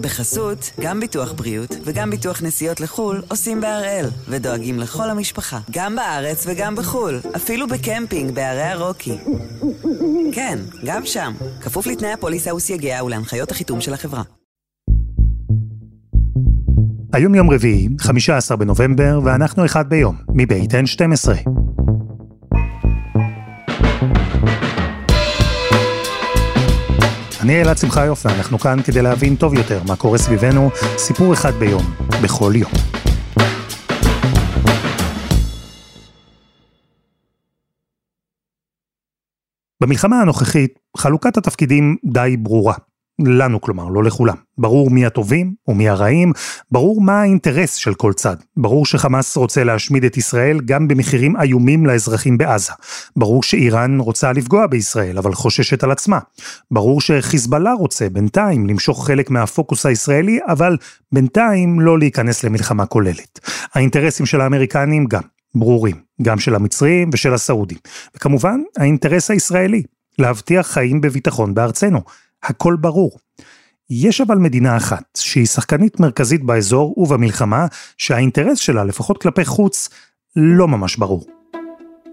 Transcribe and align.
בחסות, 0.00 0.70
גם 0.80 1.00
ביטוח 1.00 1.32
בריאות 1.32 1.76
וגם 1.84 2.10
ביטוח 2.10 2.42
נסיעות 2.42 2.80
לחו"ל 2.80 3.22
עושים 3.28 3.60
בהראל, 3.60 4.06
ודואגים 4.28 4.78
לכל 4.78 5.10
המשפחה, 5.10 5.58
גם 5.70 5.96
בארץ 5.96 6.44
וגם 6.46 6.76
בחו"ל, 6.76 7.20
אפילו 7.36 7.66
בקמפינג 7.68 8.34
בערי 8.34 8.62
הרוקי. 8.62 9.18
כן, 10.32 10.58
גם 10.84 11.06
שם, 11.06 11.32
כפוף 11.60 11.86
לתנאי 11.86 12.12
הפוליסה 12.12 12.54
וסייגיה 12.54 13.04
ולהנחיות 13.04 13.50
החיתום 13.50 13.80
של 13.80 13.94
החברה. 13.94 14.22
היום 17.12 17.34
יום 17.34 17.50
רביעי, 17.50 17.88
15 17.98 18.56
בנובמבר, 18.56 19.20
ואנחנו 19.24 19.64
אחד 19.64 19.88
ביום, 19.88 20.16
מבית 20.34 20.70
N12. 20.72 21.50
אני 27.42 27.62
אלעד 27.62 27.78
שמחיוף, 27.78 28.26
ואנחנו 28.26 28.58
כאן 28.58 28.82
כדי 28.82 29.02
להבין 29.02 29.36
טוב 29.36 29.54
יותר 29.54 29.82
מה 29.88 29.96
קורה 29.96 30.18
סביבנו, 30.18 30.70
סיפור 30.98 31.32
אחד 31.32 31.52
ביום, 31.52 31.82
בכל 32.22 32.52
יום. 32.54 32.70
במלחמה 39.82 40.20
הנוכחית, 40.20 40.78
חלוקת 40.96 41.36
התפקידים 41.36 41.96
די 42.12 42.36
ברורה. 42.36 42.74
לנו 43.26 43.60
כלומר, 43.60 43.88
לא 43.88 44.04
לכולם. 44.04 44.34
ברור 44.58 44.90
מי 44.90 45.06
הטובים 45.06 45.54
ומי 45.68 45.88
הרעים, 45.88 46.32
ברור 46.70 47.00
מה 47.00 47.20
האינטרס 47.20 47.74
של 47.74 47.94
כל 47.94 48.12
צד. 48.12 48.36
ברור 48.56 48.86
שחמאס 48.86 49.36
רוצה 49.36 49.64
להשמיד 49.64 50.04
את 50.04 50.16
ישראל 50.16 50.60
גם 50.64 50.88
במחירים 50.88 51.40
איומים 51.40 51.86
לאזרחים 51.86 52.38
בעזה. 52.38 52.72
ברור 53.16 53.42
שאיראן 53.42 54.00
רוצה 54.00 54.32
לפגוע 54.32 54.66
בישראל, 54.66 55.18
אבל 55.18 55.34
חוששת 55.34 55.84
על 55.84 55.90
עצמה. 55.90 56.18
ברור 56.70 57.00
שחיזבאללה 57.00 57.72
רוצה 57.72 58.08
בינתיים 58.08 58.66
למשוך 58.66 59.06
חלק 59.06 59.30
מהפוקוס 59.30 59.86
הישראלי, 59.86 60.38
אבל 60.48 60.76
בינתיים 61.12 61.80
לא 61.80 61.98
להיכנס 61.98 62.44
למלחמה 62.44 62.86
כוללת. 62.86 63.40
האינטרסים 63.74 64.26
של 64.26 64.40
האמריקנים 64.40 65.06
גם 65.06 65.22
ברורים, 65.54 65.96
גם 66.22 66.38
של 66.38 66.54
המצרים 66.54 67.10
ושל 67.12 67.34
הסעודים. 67.34 67.78
וכמובן, 68.16 68.60
האינטרס 68.78 69.30
הישראלי, 69.30 69.82
להבטיח 70.18 70.66
חיים 70.66 71.00
בביטחון 71.00 71.54
בארצנו. 71.54 72.00
הכל 72.42 72.76
ברור. 72.80 73.18
יש 73.90 74.20
אבל 74.20 74.38
מדינה 74.38 74.76
אחת, 74.76 75.02
שהיא 75.16 75.46
שחקנית 75.46 76.00
מרכזית 76.00 76.44
באזור 76.44 76.94
ובמלחמה, 76.98 77.66
שהאינטרס 77.98 78.58
שלה, 78.58 78.84
לפחות 78.84 79.22
כלפי 79.22 79.44
חוץ, 79.44 79.88
לא 80.36 80.68
ממש 80.68 80.96
ברור. 80.96 81.26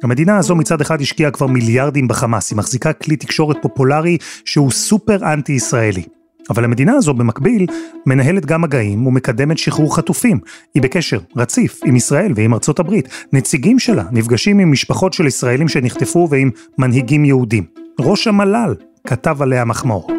המדינה 0.03 0.37
הזו 0.37 0.55
מצד 0.55 0.81
אחד 0.81 1.01
השקיעה 1.01 1.31
כבר 1.31 1.47
מיליארדים 1.47 2.07
בחמאס, 2.07 2.51
היא 2.51 2.57
מחזיקה 2.57 2.93
כלי 2.93 3.15
תקשורת 3.15 3.57
פופולרי 3.61 4.17
שהוא 4.45 4.71
סופר 4.71 5.33
אנטי-ישראלי. 5.33 6.03
אבל 6.49 6.63
המדינה 6.63 6.95
הזו 6.95 7.13
במקביל 7.13 7.65
מנהלת 8.05 8.45
גם 8.45 8.61
מגעים 8.61 9.07
ומקדמת 9.07 9.57
שחרור 9.57 9.95
חטופים. 9.95 10.39
היא 10.73 10.83
בקשר 10.83 11.19
רציף 11.35 11.79
עם 11.85 11.95
ישראל 11.95 12.33
ועם 12.35 12.53
ארצות 12.53 12.79
הברית. 12.79 13.09
נציגים 13.33 13.79
שלה 13.79 14.03
נפגשים 14.11 14.59
עם 14.59 14.71
משפחות 14.71 15.13
של 15.13 15.27
ישראלים 15.27 15.67
שנחטפו 15.67 16.27
ועם 16.31 16.49
מנהיגים 16.77 17.25
יהודים. 17.25 17.63
ראש 17.99 18.27
המל"ל 18.27 18.75
כתב 19.07 19.41
עליה 19.41 19.65
מחמאות. 19.65 20.16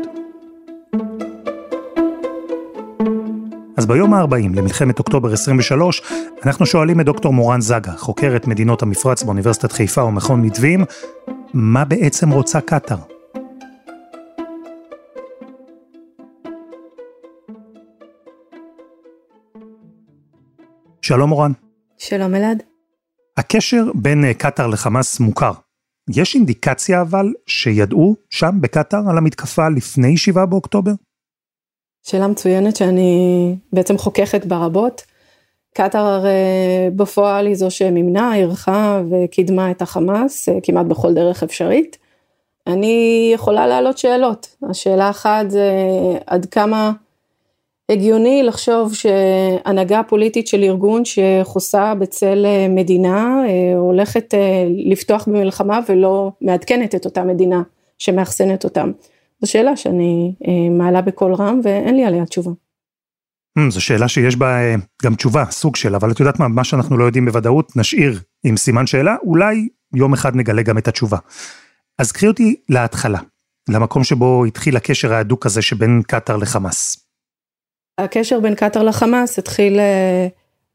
אז 3.78 3.86
ביום 3.86 4.14
ה-40 4.14 4.56
למלחמת 4.56 4.98
אוקטובר 4.98 5.32
23, 5.32 6.02
אנחנו 6.46 6.66
שואלים 6.66 7.00
את 7.00 7.06
דוקטור 7.06 7.32
מורן 7.32 7.60
זגה, 7.60 7.92
חוקרת 7.96 8.46
מדינות 8.46 8.82
המפרץ 8.82 9.22
באוניברסיטת 9.22 9.72
חיפה 9.72 10.04
ומכון 10.04 10.42
מתווים, 10.42 10.84
מה 11.54 11.84
בעצם 11.84 12.30
רוצה 12.30 12.60
קטאר? 12.60 12.96
שלום 21.02 21.28
מורן. 21.28 21.52
שלום 21.98 22.34
אלעד. 22.34 22.62
הקשר 23.36 23.90
בין 23.94 24.24
אה, 24.24 24.34
קטאר 24.34 24.66
לחמאס 24.66 25.20
מוכר. 25.20 25.52
יש 26.10 26.34
אינדיקציה 26.34 27.00
אבל 27.00 27.32
שידעו 27.46 28.16
שם 28.30 28.50
בקטאר 28.60 29.10
על 29.10 29.18
המתקפה 29.18 29.68
לפני 29.68 30.16
7 30.16 30.46
באוקטובר? 30.46 30.92
שאלה 32.02 32.26
מצוינת 32.26 32.76
שאני 32.76 33.54
בעצם 33.72 33.98
חוככת 33.98 34.44
בה 34.44 34.56
רבות. 34.56 35.02
קטאר 35.74 36.00
הרי 36.00 36.30
בפועל 36.96 37.46
היא 37.46 37.54
זו 37.54 37.70
שמימנה, 37.70 38.34
אירחה 38.34 39.02
וקידמה 39.10 39.70
את 39.70 39.82
החמאס 39.82 40.48
אה, 40.48 40.54
כמעט 40.62 40.86
בכל 40.86 41.14
דרך 41.14 41.42
אפשרית. 41.42 41.98
אני 42.66 43.30
יכולה 43.34 43.66
להעלות 43.66 43.98
שאלות. 43.98 44.56
השאלה 44.70 45.10
אחת 45.10 45.50
זה 45.50 45.70
עד 46.26 46.46
כמה 46.46 46.92
הגיוני 47.88 48.42
לחשוב 48.42 48.94
שהנהגה 48.94 50.02
פוליטית 50.08 50.46
של 50.46 50.62
ארגון 50.62 51.02
שחוסה 51.04 51.94
בצל 51.94 52.46
אה, 52.46 52.66
מדינה 52.68 53.42
אה, 53.48 53.78
הולכת 53.78 54.34
לפתוח 54.86 55.28
במלחמה 55.28 55.80
ולא 55.88 56.30
מעדכנת 56.40 56.94
את 56.94 57.04
אותה 57.04 57.24
מדינה 57.24 57.62
שמאחסנת 57.98 58.64
אותם. 58.64 58.92
זו 59.40 59.50
שאלה 59.50 59.76
שאני 59.76 60.34
אה, 60.48 60.70
מעלה 60.70 61.02
בקול 61.02 61.34
רם 61.34 61.60
ואין 61.64 61.96
לי 61.96 62.04
עליה 62.04 62.26
תשובה. 62.26 62.50
Mm, 63.58 63.70
זו 63.70 63.80
שאלה 63.80 64.08
שיש 64.08 64.36
בה 64.36 64.46
אה, 64.46 64.74
גם 65.02 65.14
תשובה, 65.14 65.44
סוג 65.50 65.76
של, 65.76 65.94
אבל 65.94 66.10
את 66.10 66.20
יודעת 66.20 66.40
מה, 66.40 66.48
מה 66.48 66.64
שאנחנו 66.64 66.96
לא 66.96 67.04
יודעים 67.04 67.24
בוודאות, 67.24 67.76
נשאיר 67.76 68.20
עם 68.44 68.56
סימן 68.56 68.86
שאלה, 68.86 69.16
אולי 69.22 69.68
יום 69.94 70.12
אחד 70.12 70.36
נגלה 70.36 70.62
גם 70.62 70.78
את 70.78 70.88
התשובה. 70.88 71.18
אז 71.98 72.12
קחי 72.12 72.26
אותי 72.26 72.56
להתחלה, 72.68 73.18
למקום 73.68 74.04
שבו 74.04 74.44
התחיל 74.44 74.76
הקשר 74.76 75.12
ההדוק 75.12 75.46
הזה 75.46 75.62
שבין 75.62 76.02
קטאר 76.06 76.36
לחמאס. 76.36 77.06
הקשר 77.98 78.40
בין 78.40 78.54
קטאר 78.54 78.82
לחמאס 78.82 79.38
התחיל 79.38 79.78
אה, 79.78 80.28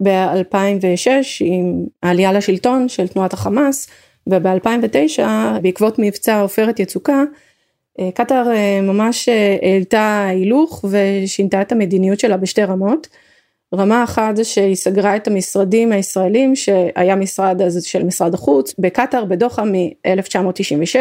ב-2006 0.04 1.10
עם 1.40 1.86
העלייה 2.04 2.34
לשלטון 2.34 2.90
של 2.90 3.08
תנועת 3.08 3.34
החמאס, 3.34 3.88
וב-2009 4.28 5.22
בעקבות 5.62 5.96
מבצע 6.00 6.42
עופרת 6.42 6.80
יצוקה 6.80 7.24
קטאר 8.14 8.52
אה, 8.52 8.82
ממש 8.82 9.30
אה, 9.30 9.58
העלתה 9.62 10.26
הילוך 10.30 10.86
ושינתה 10.90 11.62
את 11.62 11.72
המדיניות 11.72 12.20
שלה 12.20 12.38
בשתי 12.38 12.64
רמות. 12.64 13.08
רמה 13.76 14.04
אחת 14.04 14.36
זה 14.36 14.44
שהיא 14.44 14.76
סגרה 14.76 15.16
את 15.16 15.28
המשרדים 15.28 15.92
הישראלים 15.92 16.56
שהיה 16.56 17.16
משרד 17.16 17.62
אז 17.62 17.84
של 17.84 18.04
משרד 18.04 18.34
החוץ 18.34 18.76
בקטאר 18.80 19.26
בדוחה 19.26 19.64
מ-1996 19.64 20.96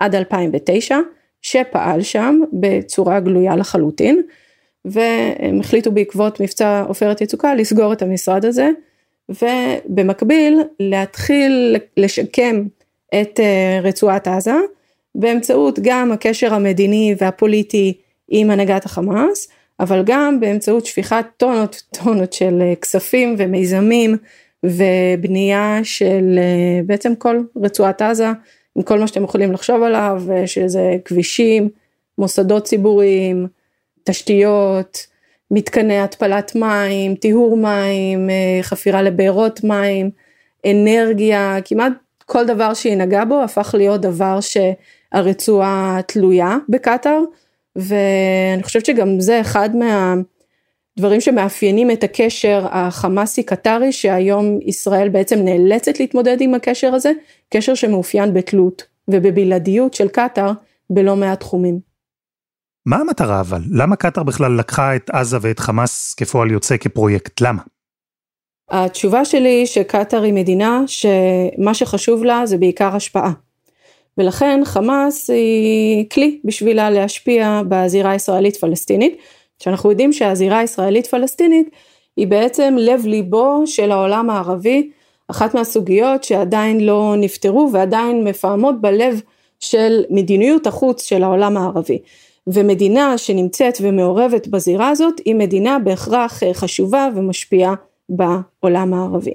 עד 0.00 0.14
2009 0.14 0.98
שפעל 1.42 2.02
שם 2.02 2.40
בצורה 2.52 3.20
גלויה 3.20 3.56
לחלוטין 3.56 4.22
והם 4.84 5.60
החליטו 5.60 5.92
בעקבות 5.92 6.40
מבצע 6.40 6.84
עופרת 6.88 7.20
יצוקה 7.20 7.54
לסגור 7.54 7.92
את 7.92 8.02
המשרד 8.02 8.44
הזה 8.44 8.70
ובמקביל 9.28 10.60
להתחיל 10.80 11.76
לשקם 11.96 12.62
את 13.14 13.40
רצועת 13.82 14.28
עזה 14.28 14.54
באמצעות 15.18 15.78
גם 15.82 16.12
הקשר 16.12 16.54
המדיני 16.54 17.14
והפוליטי 17.18 17.94
עם 18.28 18.50
הנהגת 18.50 18.84
החמאס, 18.84 19.48
אבל 19.80 20.02
גם 20.06 20.40
באמצעות 20.40 20.86
שפיכת 20.86 21.24
טונות 21.36 21.82
טונות 21.90 22.32
של 22.32 22.58
אה, 22.62 22.74
כספים 22.74 23.34
ומיזמים 23.38 24.16
ובנייה 24.62 25.80
של 25.82 26.38
אה, 26.38 26.80
בעצם 26.86 27.14
כל 27.14 27.40
רצועת 27.62 28.02
עזה 28.02 28.28
עם 28.76 28.82
כל 28.82 28.98
מה 28.98 29.06
שאתם 29.06 29.24
יכולים 29.24 29.52
לחשוב 29.52 29.82
עליו 29.82 30.22
אה, 30.30 30.46
שזה 30.46 30.96
כבישים, 31.04 31.68
מוסדות 32.18 32.64
ציבוריים, 32.64 33.46
תשתיות, 34.04 35.06
מתקני 35.50 36.00
התפלת 36.00 36.54
מים, 36.54 37.14
טיהור 37.14 37.56
מים, 37.56 38.30
חפירה 38.62 39.02
לבארות 39.02 39.64
מים, 39.64 40.10
אנרגיה, 40.66 41.56
כמעט 41.64 41.92
כל 42.28 42.46
דבר 42.46 42.74
שהיא 42.74 42.96
נגעה 42.96 43.24
בו 43.24 43.42
הפך 43.42 43.74
להיות 43.78 44.00
דבר 44.00 44.40
ש... 44.40 44.56
הרצועה 45.12 46.00
תלויה 46.06 46.56
בקטאר 46.68 47.20
ואני 47.76 48.62
חושבת 48.62 48.86
שגם 48.86 49.20
זה 49.20 49.40
אחד 49.40 49.70
מהדברים 49.76 51.20
שמאפיינים 51.20 51.90
את 51.90 52.04
הקשר 52.04 52.66
החמאסי 52.70 53.42
קטרי 53.42 53.92
שהיום 53.92 54.58
ישראל 54.62 55.08
בעצם 55.08 55.38
נאלצת 55.38 56.00
להתמודד 56.00 56.36
עם 56.40 56.54
הקשר 56.54 56.94
הזה, 56.94 57.12
קשר 57.54 57.74
שמאופיין 57.74 58.34
בתלות 58.34 58.82
ובבלעדיות 59.08 59.94
של 59.94 60.08
קטאר 60.08 60.52
בלא 60.90 61.16
מעט 61.16 61.40
תחומים. 61.40 61.80
מה 62.86 62.96
המטרה 62.96 63.40
אבל? 63.40 63.60
למה 63.70 63.96
קטאר 63.96 64.22
בכלל 64.22 64.52
לקחה 64.58 64.96
את 64.96 65.10
עזה 65.10 65.38
ואת 65.40 65.58
חמאס 65.58 66.14
כפועל 66.14 66.50
יוצא 66.50 66.76
כפרויקט? 66.76 67.40
למה? 67.40 67.62
התשובה 68.70 69.24
שלי 69.24 69.48
היא 69.48 69.66
שקטאר 69.66 70.22
היא 70.22 70.32
מדינה 70.32 70.82
שמה 70.86 71.74
שחשוב 71.74 72.24
לה 72.24 72.46
זה 72.46 72.56
בעיקר 72.56 72.96
השפעה. 72.96 73.32
ולכן 74.18 74.60
חמאס 74.64 75.30
היא 75.30 76.08
כלי 76.10 76.38
בשבילה 76.44 76.90
להשפיע 76.90 77.62
בזירה 77.68 78.10
הישראלית 78.10 78.56
פלסטינית, 78.56 79.16
שאנחנו 79.62 79.90
יודעים 79.90 80.12
שהזירה 80.12 80.58
הישראלית 80.58 81.06
פלסטינית 81.06 81.70
היא 82.16 82.26
בעצם 82.26 82.76
לב 82.78 83.06
ליבו 83.06 83.62
של 83.66 83.92
העולם 83.92 84.30
הערבי, 84.30 84.90
אחת 85.28 85.54
מהסוגיות 85.54 86.24
שעדיין 86.24 86.80
לא 86.80 87.14
נפתרו 87.16 87.70
ועדיין 87.72 88.24
מפעמות 88.24 88.80
בלב 88.80 89.20
של 89.60 90.04
מדיניות 90.10 90.66
החוץ 90.66 91.02
של 91.02 91.22
העולם 91.22 91.56
הערבי. 91.56 91.98
ומדינה 92.46 93.18
שנמצאת 93.18 93.78
ומעורבת 93.80 94.46
בזירה 94.46 94.88
הזאת 94.88 95.20
היא 95.24 95.34
מדינה 95.34 95.78
בהכרח 95.78 96.42
חשובה 96.54 97.08
ומשפיעה 97.14 97.74
בעולם 98.08 98.94
הערבי. 98.94 99.34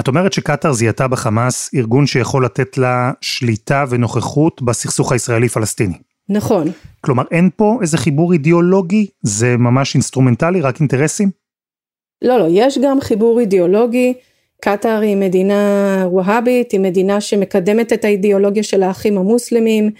את 0.00 0.08
אומרת 0.08 0.32
שקטאר 0.32 0.72
זיהתה 0.72 1.08
בחמאס 1.08 1.70
ארגון 1.74 2.06
שיכול 2.06 2.44
לתת 2.44 2.78
לה 2.78 3.12
שליטה 3.20 3.84
ונוכחות 3.88 4.62
בסכסוך 4.62 5.12
הישראלי-פלסטיני. 5.12 5.98
נכון. 6.28 6.68
כלומר, 7.00 7.22
אין 7.30 7.50
פה 7.56 7.78
איזה 7.82 7.98
חיבור 7.98 8.32
אידיאולוגי? 8.32 9.06
זה 9.22 9.56
ממש 9.56 9.94
אינסטרומנטלי, 9.94 10.60
רק 10.60 10.80
אינטרסים? 10.80 11.30
לא, 12.22 12.38
לא, 12.38 12.46
יש 12.50 12.78
גם 12.82 13.00
חיבור 13.00 13.40
אידיאולוגי. 13.40 14.14
קטאר 14.60 15.00
היא 15.00 15.16
מדינה 15.16 16.06
והאבית, 16.14 16.72
היא 16.72 16.80
מדינה 16.80 17.20
שמקדמת 17.20 17.92
את 17.92 18.04
האידיאולוגיה 18.04 18.62
של 18.62 18.82
האחים 18.82 19.18
המוסלמים, 19.18 19.90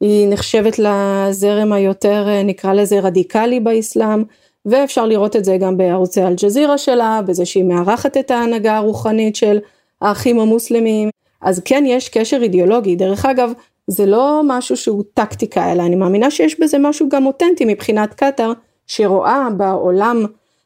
היא 0.00 0.28
נחשבת 0.28 0.78
לזרם 0.78 1.72
היותר, 1.72 2.42
נקרא 2.44 2.72
לזה, 2.72 3.00
רדיקלי 3.00 3.60
באסלאם. 3.60 4.22
ואפשר 4.66 5.06
לראות 5.06 5.36
את 5.36 5.44
זה 5.44 5.56
גם 5.56 5.76
בערוצי 5.76 6.22
אל-ג'זירה 6.22 6.78
שלה, 6.78 7.20
בזה 7.26 7.46
שהיא 7.46 7.64
מארחת 7.64 8.16
את 8.16 8.30
ההנהגה 8.30 8.76
הרוחנית 8.76 9.36
של 9.36 9.58
האחים 10.00 10.40
המוסלמים, 10.40 11.10
אז 11.40 11.60
כן 11.64 11.84
יש 11.86 12.08
קשר 12.08 12.42
אידיאולוגי, 12.42 12.96
דרך 12.96 13.26
אגב 13.26 13.52
זה 13.86 14.06
לא 14.06 14.40
משהו 14.44 14.76
שהוא 14.76 15.04
טקטיקה, 15.14 15.72
אלא 15.72 15.82
אני 15.82 15.96
מאמינה 15.96 16.30
שיש 16.30 16.60
בזה 16.60 16.78
משהו 16.78 17.08
גם 17.08 17.26
אותנטי 17.26 17.64
מבחינת 17.64 18.14
קטאר, 18.14 18.52
שרואה 18.86 19.48
בעולם 19.56 20.24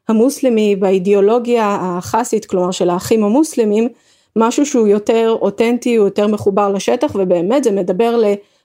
המוסלמי, 0.09 0.77
באידיאולוגיה 0.77 1.79
החסית, 1.81 2.45
כלומר 2.47 2.71
של 2.71 2.91
האחים 2.91 3.25
המוסלמים, 3.25 3.89
משהו 4.37 4.67
שהוא 4.67 4.87
יותר 4.87 5.37
אותנטי, 5.41 5.97
הוא 5.97 6.07
יותר 6.07 6.27
מחובר 6.27 6.73
לשטח, 6.73 7.13
ובאמת 7.15 7.65
זה 7.65 7.71
מדבר 7.71 8.17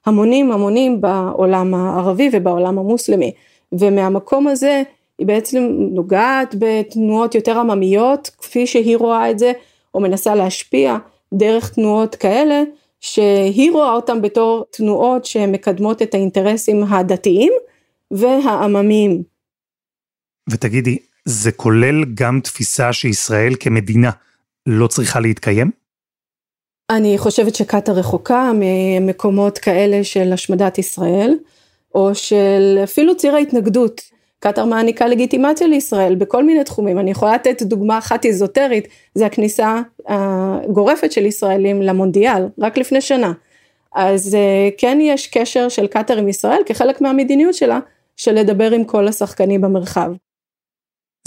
להמונים 0.05 0.51
המונים 0.51 1.01
בעולם 1.01 1.73
הערבי 1.73 2.29
ובעולם 2.33 2.79
המוסלמי. 2.79 3.31
ומהמקום 3.71 4.47
הזה 4.47 4.83
היא 5.21 5.27
בעצם 5.27 5.63
נוגעת 5.91 6.55
בתנועות 6.59 7.35
יותר 7.35 7.59
עממיות 7.59 8.31
כפי 8.37 8.67
שהיא 8.67 8.97
רואה 8.97 9.31
את 9.31 9.39
זה 9.39 9.51
או 9.93 9.99
מנסה 9.99 10.35
להשפיע 10.35 10.97
דרך 11.33 11.73
תנועות 11.73 12.15
כאלה 12.15 12.63
שהיא 12.99 13.71
רואה 13.71 13.91
אותן 13.91 14.21
בתור 14.21 14.65
תנועות 14.71 15.25
שמקדמות 15.25 16.01
את 16.01 16.13
האינטרסים 16.13 16.83
הדתיים 16.83 17.53
והעממיים. 18.11 19.23
ותגידי, 20.49 20.97
זה 21.25 21.51
כולל 21.51 22.05
גם 22.13 22.39
תפיסה 22.43 22.93
שישראל 22.93 23.53
כמדינה 23.59 24.11
לא 24.65 24.87
צריכה 24.87 25.19
להתקיים? 25.19 25.71
אני 26.89 27.17
חושבת 27.17 27.55
שקטאר 27.55 27.93
רחוקה 27.93 28.51
ממקומות 28.55 29.57
כאלה 29.57 30.03
של 30.03 30.33
השמדת 30.33 30.77
ישראל, 30.77 31.33
או 31.95 32.15
של 32.15 32.79
אפילו 32.83 33.17
ציר 33.17 33.35
ההתנגדות. 33.35 34.10
קטאר 34.43 34.65
מעניקה 34.65 35.07
לגיטימציה 35.07 35.67
לישראל 35.67 36.15
בכל 36.15 36.43
מיני 36.43 36.63
תחומים, 36.63 36.99
אני 36.99 37.11
יכולה 37.11 37.35
לתת 37.35 37.61
דוגמה 37.61 37.97
אחת 37.97 38.25
איזוטרית, 38.25 38.87
זה 39.15 39.25
הכניסה 39.25 39.81
הגורפת 40.07 41.11
של 41.11 41.25
ישראלים 41.25 41.81
למונדיאל, 41.81 42.47
רק 42.59 42.77
לפני 42.77 43.01
שנה. 43.01 43.31
אז 43.95 44.35
אה, 44.35 44.69
כן 44.77 44.97
יש 45.01 45.27
קשר 45.27 45.69
של 45.69 45.87
קטאר 45.87 46.17
עם 46.17 46.27
ישראל 46.27 46.61
כחלק 46.65 47.01
מהמדיניות 47.01 47.53
שלה, 47.53 47.79
של 48.17 48.31
לדבר 48.31 48.71
עם 48.71 48.83
כל 48.83 49.07
השחקנים 49.07 49.61
במרחב. 49.61 50.11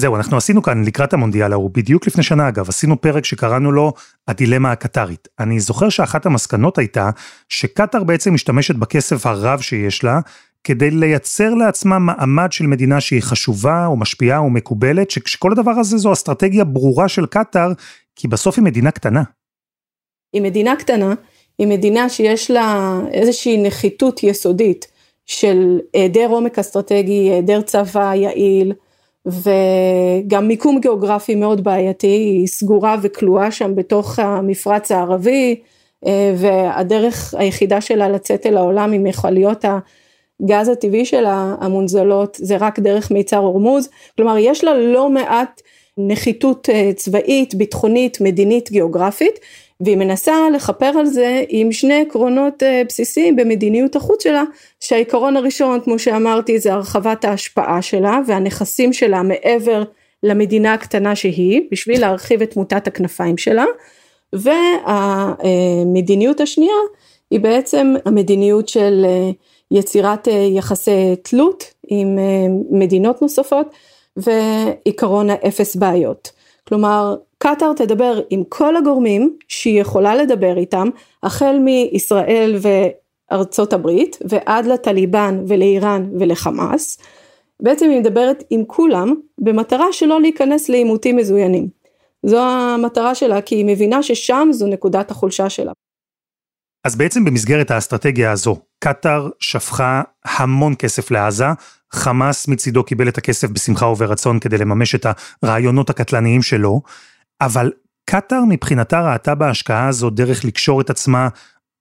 זהו, 0.00 0.16
אנחנו 0.16 0.36
עשינו 0.36 0.62
כאן 0.62 0.84
לקראת 0.84 1.12
המונדיאל 1.12 1.52
ההוא, 1.52 1.70
בדיוק 1.74 2.06
לפני 2.06 2.22
שנה 2.22 2.48
אגב, 2.48 2.68
עשינו 2.68 3.00
פרק 3.00 3.24
שקראנו 3.24 3.72
לו 3.72 3.92
הדילמה 4.28 4.72
הקטרית. 4.72 5.28
אני 5.38 5.60
זוכר 5.60 5.88
שאחת 5.88 6.26
המסקנות 6.26 6.78
הייתה 6.78 7.10
שקטאר 7.48 8.04
בעצם 8.04 8.34
משתמשת 8.34 8.74
בכסף 8.74 9.26
הרב 9.26 9.60
שיש 9.60 10.04
לה 10.04 10.20
כדי 10.64 10.90
לייצר 10.90 11.54
לעצמה 11.54 11.98
מעמד 11.98 12.52
של 12.52 12.66
מדינה 12.66 13.00
שהיא 13.00 13.22
חשובה 13.22 13.86
או 13.86 13.96
משפיעה 13.96 14.38
או 14.38 14.50
מקובלת, 14.50 15.10
שכל 15.10 15.52
הדבר 15.52 15.70
הזה 15.70 15.98
זו 15.98 16.12
אסטרטגיה 16.12 16.64
ברורה 16.64 17.08
של 17.08 17.26
קטאר, 17.26 17.72
כי 18.16 18.28
בסוף 18.28 18.58
היא 18.58 18.64
מדינה 18.64 18.90
קטנה. 18.90 19.22
היא 20.32 20.42
מדינה 20.42 20.76
קטנה, 20.76 21.14
היא 21.58 21.66
מדינה 21.66 22.08
שיש 22.08 22.50
לה 22.50 22.98
איזושהי 23.12 23.62
נחיתות 23.62 24.22
יסודית 24.22 24.86
של 25.26 25.80
היעדר 25.94 26.26
עומק 26.28 26.58
אסטרטגי, 26.58 27.12
היעדר 27.12 27.62
צבא 27.62 28.14
יעיל, 28.14 28.72
וגם 29.26 30.48
מיקום 30.48 30.80
גיאוגרפי 30.80 31.34
מאוד 31.34 31.64
בעייתי, 31.64 32.06
היא 32.06 32.46
סגורה 32.46 32.96
וכלואה 33.02 33.50
שם 33.50 33.74
בתוך 33.74 34.18
המפרץ 34.18 34.92
הערבי, 34.92 35.60
אה, 36.06 36.34
והדרך 36.36 37.34
היחידה 37.38 37.80
שלה 37.80 38.08
לצאת 38.08 38.46
אל 38.46 38.56
העולם 38.56 38.92
עם 38.92 39.04
מכליות 39.04 39.64
הגז 40.42 40.68
הטבעי 40.68 41.04
שלה, 41.04 41.54
המונזלות, 41.60 42.36
זה 42.40 42.56
רק 42.56 42.78
דרך 42.78 43.10
מיצר 43.10 43.36
הורמוז, 43.36 43.88
כלומר 44.16 44.38
יש 44.38 44.64
לה 44.64 44.74
לא 44.74 45.10
מעט 45.10 45.62
נחיתות 45.98 46.68
אה, 46.70 46.90
צבאית, 46.96 47.54
ביטחונית, 47.54 48.20
מדינית, 48.20 48.70
גיאוגרפית, 48.70 49.38
והיא 49.80 49.96
מנסה 49.96 50.34
לכפר 50.54 50.92
על 50.98 51.06
זה 51.06 51.44
עם 51.48 51.72
שני 51.72 52.00
עקרונות 52.00 52.62
אה, 52.62 52.82
בסיסיים 52.88 53.36
במדיניות 53.36 53.96
החוץ 53.96 54.22
שלה, 54.22 54.42
שהעיקרון 54.80 55.36
הראשון, 55.36 55.80
כמו 55.80 55.98
שאמרתי, 55.98 56.58
זה 56.58 56.72
הרחבת 56.72 57.24
ההשפעה 57.24 57.82
שלה 57.82 58.20
והנכסים 58.26 58.92
שלה 58.92 59.22
מעבר 59.22 59.84
למדינה 60.22 60.74
הקטנה 60.74 61.16
שהיא, 61.16 61.60
בשביל 61.72 62.00
להרחיב 62.00 62.42
את 62.42 62.56
מוטת 62.56 62.86
הכנפיים 62.86 63.38
שלה, 63.38 63.64
והמדיניות 65.42 66.40
השנייה 66.40 66.76
היא 67.30 67.40
בעצם 67.40 67.94
המדיניות 68.04 68.68
של 68.68 69.04
אה, 69.04 69.30
יצירת 69.70 70.28
אה, 70.28 70.32
יחסי 70.32 71.16
תלות 71.22 71.64
עם 71.86 72.18
אה, 72.18 72.46
מדינות 72.70 73.22
נוספות 73.22 73.66
ועיקרון 74.16 75.30
האפס 75.30 75.76
בעיות. 75.76 76.32
כלומר, 76.68 77.16
קטאר 77.38 77.72
תדבר 77.72 78.20
עם 78.30 78.42
כל 78.48 78.76
הגורמים 78.76 79.36
שהיא 79.48 79.80
יכולה 79.80 80.16
לדבר 80.16 80.58
איתם, 80.58 80.88
החל 81.22 81.58
מישראל 81.58 82.56
וארצות 82.60 83.72
הברית 83.72 84.18
ועד 84.28 84.66
לטליבן 84.66 85.44
ולאיראן 85.48 86.10
ולחמאס. 86.20 86.98
בעצם 87.62 87.90
היא 87.90 88.00
מדברת 88.00 88.44
עם 88.50 88.64
כולם 88.66 89.14
במטרה 89.38 89.92
שלא 89.92 90.20
להיכנס 90.20 90.68
לעימותים 90.68 91.16
מזוינים. 91.16 91.68
זו 92.22 92.38
המטרה 92.38 93.14
שלה 93.14 93.42
כי 93.42 93.54
היא 93.54 93.64
מבינה 93.64 94.02
ששם 94.02 94.48
זו 94.52 94.66
נקודת 94.66 95.10
החולשה 95.10 95.50
שלה. 95.50 95.72
אז 96.84 96.96
בעצם 96.96 97.24
במסגרת 97.24 97.70
האסטרטגיה 97.70 98.32
הזו, 98.32 98.56
קטאר 98.84 99.28
שפכה 99.40 100.02
המון 100.24 100.74
כסף 100.78 101.10
לעזה, 101.10 101.44
חמאס 101.92 102.48
מצידו 102.48 102.84
קיבל 102.84 103.08
את 103.08 103.18
הכסף 103.18 103.50
בשמחה 103.50 103.86
וברצון 103.86 104.38
כדי 104.38 104.58
לממש 104.58 104.94
את 104.94 105.06
הרעיונות 105.42 105.90
הקטלניים 105.90 106.42
שלו, 106.42 106.82
אבל 107.40 107.72
קטאר 108.10 108.40
מבחינתה 108.48 109.12
ראתה 109.12 109.34
בהשקעה 109.34 109.88
הזו 109.88 110.10
דרך 110.10 110.44
לקשור 110.44 110.80
את 110.80 110.90
עצמה 110.90 111.28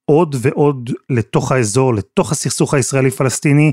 עוד 0.05 0.35
ועוד 0.39 0.89
לתוך 1.09 1.51
האזור, 1.51 1.93
לתוך 1.93 2.31
הסכסוך 2.31 2.73
הישראלי-פלסטיני, 2.73 3.71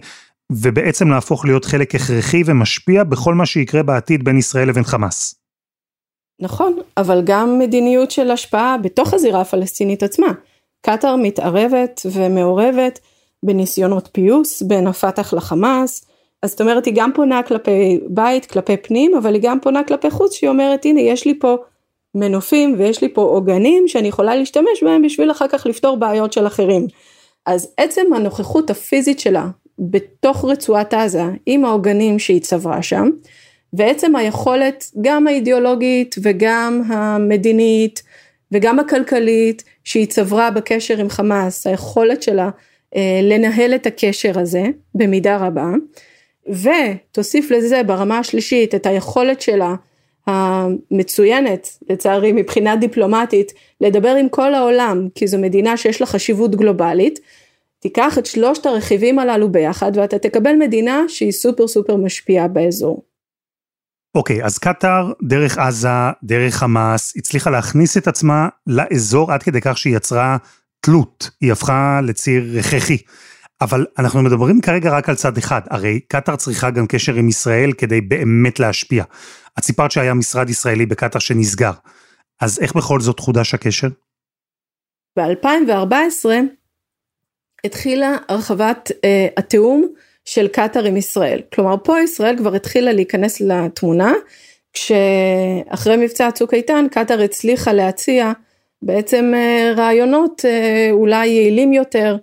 ובעצם 0.52 1.10
להפוך 1.10 1.44
להיות 1.44 1.64
חלק 1.64 1.94
הכרחי 1.94 2.42
ומשפיע 2.46 3.04
בכל 3.04 3.34
מה 3.34 3.46
שיקרה 3.46 3.82
בעתיד 3.82 4.24
בין 4.24 4.38
ישראל 4.38 4.68
לבין 4.68 4.84
חמאס. 4.84 5.34
נכון, 6.40 6.78
אבל 6.96 7.22
גם 7.24 7.58
מדיניות 7.58 8.10
של 8.10 8.30
השפעה 8.30 8.78
בתוך 8.78 9.14
הזירה 9.14 9.40
הפלסטינית 9.40 10.02
עצמה. 10.02 10.32
קטאר 10.86 11.16
מתערבת 11.16 12.00
ומעורבת 12.12 13.00
בניסיונות 13.42 14.08
פיוס 14.12 14.62
בין 14.62 14.86
הפת"ח 14.86 15.34
לחמאס, 15.34 16.04
אז 16.42 16.50
זאת 16.50 16.60
אומרת 16.60 16.86
היא 16.86 16.94
גם 16.96 17.10
פונה 17.14 17.42
כלפי 17.42 18.00
בית, 18.08 18.46
כלפי 18.46 18.76
פנים, 18.76 19.14
אבל 19.14 19.34
היא 19.34 19.42
גם 19.42 19.60
פונה 19.60 19.84
כלפי 19.84 20.10
חוץ, 20.10 20.34
שהיא 20.34 20.50
אומרת 20.50 20.84
הנה 20.84 21.00
יש 21.00 21.26
לי 21.26 21.38
פה 21.38 21.56
מנופים 22.14 22.74
ויש 22.78 23.02
לי 23.02 23.14
פה 23.14 23.22
עוגנים 23.22 23.88
שאני 23.88 24.08
יכולה 24.08 24.36
להשתמש 24.36 24.82
בהם 24.82 25.02
בשביל 25.02 25.30
אחר 25.30 25.48
כך 25.48 25.66
לפתור 25.66 25.96
בעיות 25.96 26.32
של 26.32 26.46
אחרים. 26.46 26.86
אז 27.46 27.72
עצם 27.76 28.12
הנוכחות 28.12 28.70
הפיזית 28.70 29.20
שלה 29.20 29.46
בתוך 29.78 30.44
רצועת 30.44 30.94
עזה 30.94 31.24
עם 31.46 31.64
העוגנים 31.64 32.18
שהיא 32.18 32.40
צברה 32.40 32.82
שם, 32.82 33.10
ועצם 33.72 34.16
היכולת 34.16 34.84
גם 35.00 35.26
האידיאולוגית 35.26 36.16
וגם 36.22 36.82
המדינית 36.86 38.02
וגם 38.52 38.78
הכלכלית 38.78 39.64
שהיא 39.84 40.06
צברה 40.06 40.50
בקשר 40.50 40.98
עם 40.98 41.08
חמאס, 41.08 41.66
היכולת 41.66 42.22
שלה 42.22 42.50
לנהל 43.22 43.74
את 43.74 43.86
הקשר 43.86 44.38
הזה 44.38 44.64
במידה 44.94 45.36
רבה, 45.36 45.68
ותוסיף 46.48 47.50
לזה 47.50 47.82
ברמה 47.82 48.18
השלישית 48.18 48.74
את 48.74 48.86
היכולת 48.86 49.40
שלה 49.40 49.74
המצוינת 50.26 51.78
לצערי 51.90 52.32
מבחינה 52.32 52.76
דיפלומטית 52.76 53.52
לדבר 53.80 54.14
עם 54.14 54.28
כל 54.28 54.54
העולם 54.54 55.08
כי 55.14 55.26
זו 55.26 55.38
מדינה 55.38 55.76
שיש 55.76 56.00
לה 56.00 56.06
חשיבות 56.06 56.56
גלובלית 56.56 57.18
תיקח 57.78 58.18
את 58.18 58.26
שלושת 58.26 58.66
הרכיבים 58.66 59.18
הללו 59.18 59.52
ביחד 59.52 59.92
ואתה 59.94 60.18
תקבל 60.18 60.56
מדינה 60.58 61.04
שהיא 61.08 61.32
סופר 61.32 61.68
סופר 61.68 61.96
משפיעה 61.96 62.48
באזור. 62.48 63.02
אוקיי, 64.14 64.42
okay, 64.42 64.46
אז 64.46 64.58
קטאר, 64.58 65.12
דרך 65.22 65.58
עזה, 65.58 65.88
דרך 66.24 66.54
חמאס, 66.54 67.12
הצליחה 67.16 67.50
להכניס 67.50 67.96
את 67.96 68.08
עצמה 68.08 68.48
לאזור 68.66 69.32
עד 69.32 69.42
כדי 69.42 69.60
כך 69.60 69.78
שהיא 69.78 69.96
יצרה 69.96 70.36
תלות, 70.80 71.30
היא 71.40 71.52
הפכה 71.52 72.00
לציר 72.02 72.58
הכרחי. 72.58 72.98
אבל 73.60 73.86
אנחנו 73.98 74.22
מדברים 74.22 74.60
כרגע 74.60 74.90
רק 74.90 75.08
על 75.08 75.14
צד 75.14 75.38
אחד, 75.38 75.60
הרי 75.70 76.00
קטאר 76.08 76.36
צריכה 76.36 76.70
גם 76.70 76.86
קשר 76.86 77.14
עם 77.14 77.28
ישראל 77.28 77.72
כדי 77.72 78.00
באמת 78.00 78.60
להשפיע. 78.60 79.04
את 79.58 79.64
סיפרת 79.64 79.90
שהיה 79.90 80.14
משרד 80.14 80.50
ישראלי 80.50 80.86
בקטאר 80.86 81.20
שנסגר, 81.20 81.72
אז 82.40 82.58
איך 82.58 82.76
בכל 82.76 83.00
זאת 83.00 83.20
חודש 83.20 83.54
הקשר? 83.54 83.88
ב-2014 85.18 86.26
התחילה 87.64 88.16
הרחבת 88.28 88.90
אה, 89.04 89.26
התיאום 89.36 89.86
של 90.24 90.48
קטאר 90.48 90.84
עם 90.84 90.96
ישראל. 90.96 91.40
כלומר, 91.54 91.74
פה 91.84 92.00
ישראל 92.00 92.36
כבר 92.38 92.54
התחילה 92.54 92.92
להיכנס 92.92 93.40
לתמונה, 93.40 94.12
כשאחרי 94.72 95.96
מבצע 95.96 96.30
צוק 96.30 96.54
איתן, 96.54 96.86
קטאר 96.90 97.22
הצליחה 97.22 97.72
להציע 97.72 98.32
בעצם 98.82 99.32
אה, 99.34 99.72
רעיונות 99.76 100.44
אה, 100.44 100.88
אולי 100.90 101.26
יעילים 101.26 101.72
יותר 101.72 102.16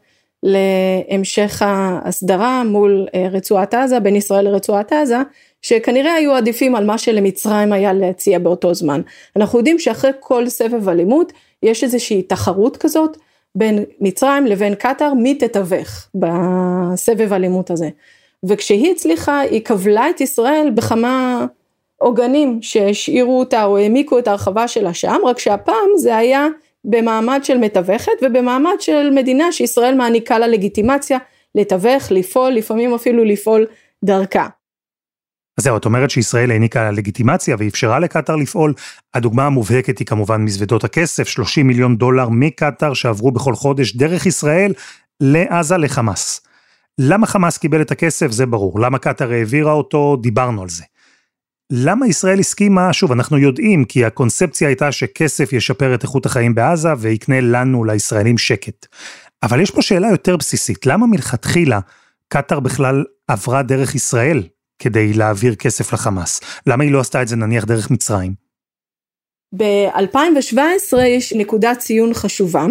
להמשך 0.43 1.61
ההסדרה 1.65 2.63
מול 2.63 3.07
אה, 3.15 3.27
רצועת 3.31 3.73
עזה, 3.73 3.99
בין 3.99 4.15
ישראל 4.15 4.45
לרצועת 4.45 4.93
עזה, 4.93 5.17
שכנראה 5.61 6.13
היו 6.13 6.33
עדיפים 6.33 6.75
על 6.75 6.85
מה 6.85 6.97
שלמצרים 6.97 7.73
היה 7.73 7.93
להציע 7.93 8.39
באותו 8.39 8.73
זמן. 8.73 9.01
אנחנו 9.35 9.59
יודעים 9.59 9.79
שאחרי 9.79 10.11
כל 10.19 10.49
סבב 10.49 10.89
אלימות 10.89 11.33
יש 11.63 11.83
איזושהי 11.83 12.21
תחרות 12.21 12.77
כזאת 12.77 13.17
בין 13.55 13.83
מצרים 13.99 14.45
לבין 14.45 14.75
קטאר 14.75 15.13
מי 15.13 15.35
תתווך 15.35 16.09
בסבב 16.15 17.33
אלימות 17.33 17.71
הזה. 17.71 17.89
וכשהיא 18.43 18.91
הצליחה 18.91 19.39
היא 19.39 19.61
כבלה 19.61 20.09
את 20.09 20.21
ישראל 20.21 20.71
בכמה 20.75 21.45
עוגנים 21.97 22.59
שהשאירו 22.61 23.39
אותה 23.39 23.63
או 23.65 23.77
העמיקו 23.77 24.19
את 24.19 24.27
ההרחבה 24.27 24.67
שלה 24.67 24.93
שם, 24.93 25.17
רק 25.25 25.39
שהפעם 25.39 25.89
זה 25.97 26.17
היה 26.17 26.47
במעמד 26.85 27.39
של 27.43 27.57
מתווכת 27.57 28.11
ובמעמד 28.21 28.75
של 28.79 29.09
מדינה 29.15 29.51
שישראל 29.51 29.95
מעניקה 29.95 30.39
לה 30.39 30.47
לגיטימציה 30.47 31.17
לתווך, 31.55 32.11
לפעול, 32.11 32.51
לפעמים 32.51 32.93
אפילו 32.93 33.23
לפעול 33.23 33.65
דרכה. 34.05 34.47
אז 35.57 35.63
זהו, 35.63 35.77
את 35.77 35.85
אומרת 35.85 36.09
שישראל 36.09 36.51
העניקה 36.51 36.83
לה 36.83 36.91
לגיטימציה 36.91 37.55
ואפשרה 37.59 37.99
לקטאר 37.99 38.35
לפעול. 38.35 38.73
הדוגמה 39.13 39.45
המובהקת 39.45 39.99
היא 39.99 40.07
כמובן 40.07 40.41
מזוודות 40.41 40.83
הכסף, 40.83 41.27
30 41.27 41.67
מיליון 41.67 41.97
דולר 41.97 42.29
מקטאר 42.29 42.93
שעברו 42.93 43.31
בכל 43.31 43.55
חודש 43.55 43.95
דרך 43.95 44.25
ישראל 44.25 44.73
לעזה 45.21 45.77
לחמאס. 45.77 46.41
למה 46.99 47.27
חמאס 47.27 47.57
קיבל 47.57 47.81
את 47.81 47.91
הכסף 47.91 48.31
זה 48.31 48.45
ברור, 48.45 48.79
למה 48.79 48.97
קטאר 48.97 49.31
העבירה 49.31 49.71
אותו 49.71 50.17
דיברנו 50.21 50.61
על 50.61 50.69
זה. 50.69 50.83
למה 51.71 52.07
ישראל 52.07 52.39
הסכימה, 52.39 52.93
שוב 52.93 53.11
אנחנו 53.11 53.37
יודעים 53.37 53.85
כי 53.85 54.05
הקונספציה 54.05 54.67
הייתה 54.67 54.91
שכסף 54.91 55.53
ישפר 55.53 55.95
את 55.95 56.03
איכות 56.03 56.25
החיים 56.25 56.55
בעזה 56.55 56.89
ויקנה 56.97 57.41
לנו 57.41 57.83
לישראלים 57.83 58.37
שקט. 58.37 58.85
אבל 59.43 59.61
יש 59.61 59.71
פה 59.71 59.81
שאלה 59.81 60.09
יותר 60.09 60.37
בסיסית, 60.37 60.85
למה 60.85 61.07
מלכתחילה 61.07 61.79
קטאר 62.27 62.59
בכלל 62.59 63.03
עברה 63.27 63.63
דרך 63.63 63.95
ישראל 63.95 64.43
כדי 64.79 65.13
להעביר 65.13 65.55
כסף 65.55 65.93
לחמאס? 65.93 66.41
למה 66.67 66.83
היא 66.83 66.91
לא 66.91 66.99
עשתה 66.99 67.21
את 67.21 67.27
זה 67.27 67.35
נניח 67.35 67.65
דרך 67.65 67.91
מצרים? 67.91 68.33
ב-2017 69.57 70.97
יש 70.97 71.33
נקודת 71.33 71.77
ציון 71.77 72.13
חשובה 72.13 72.65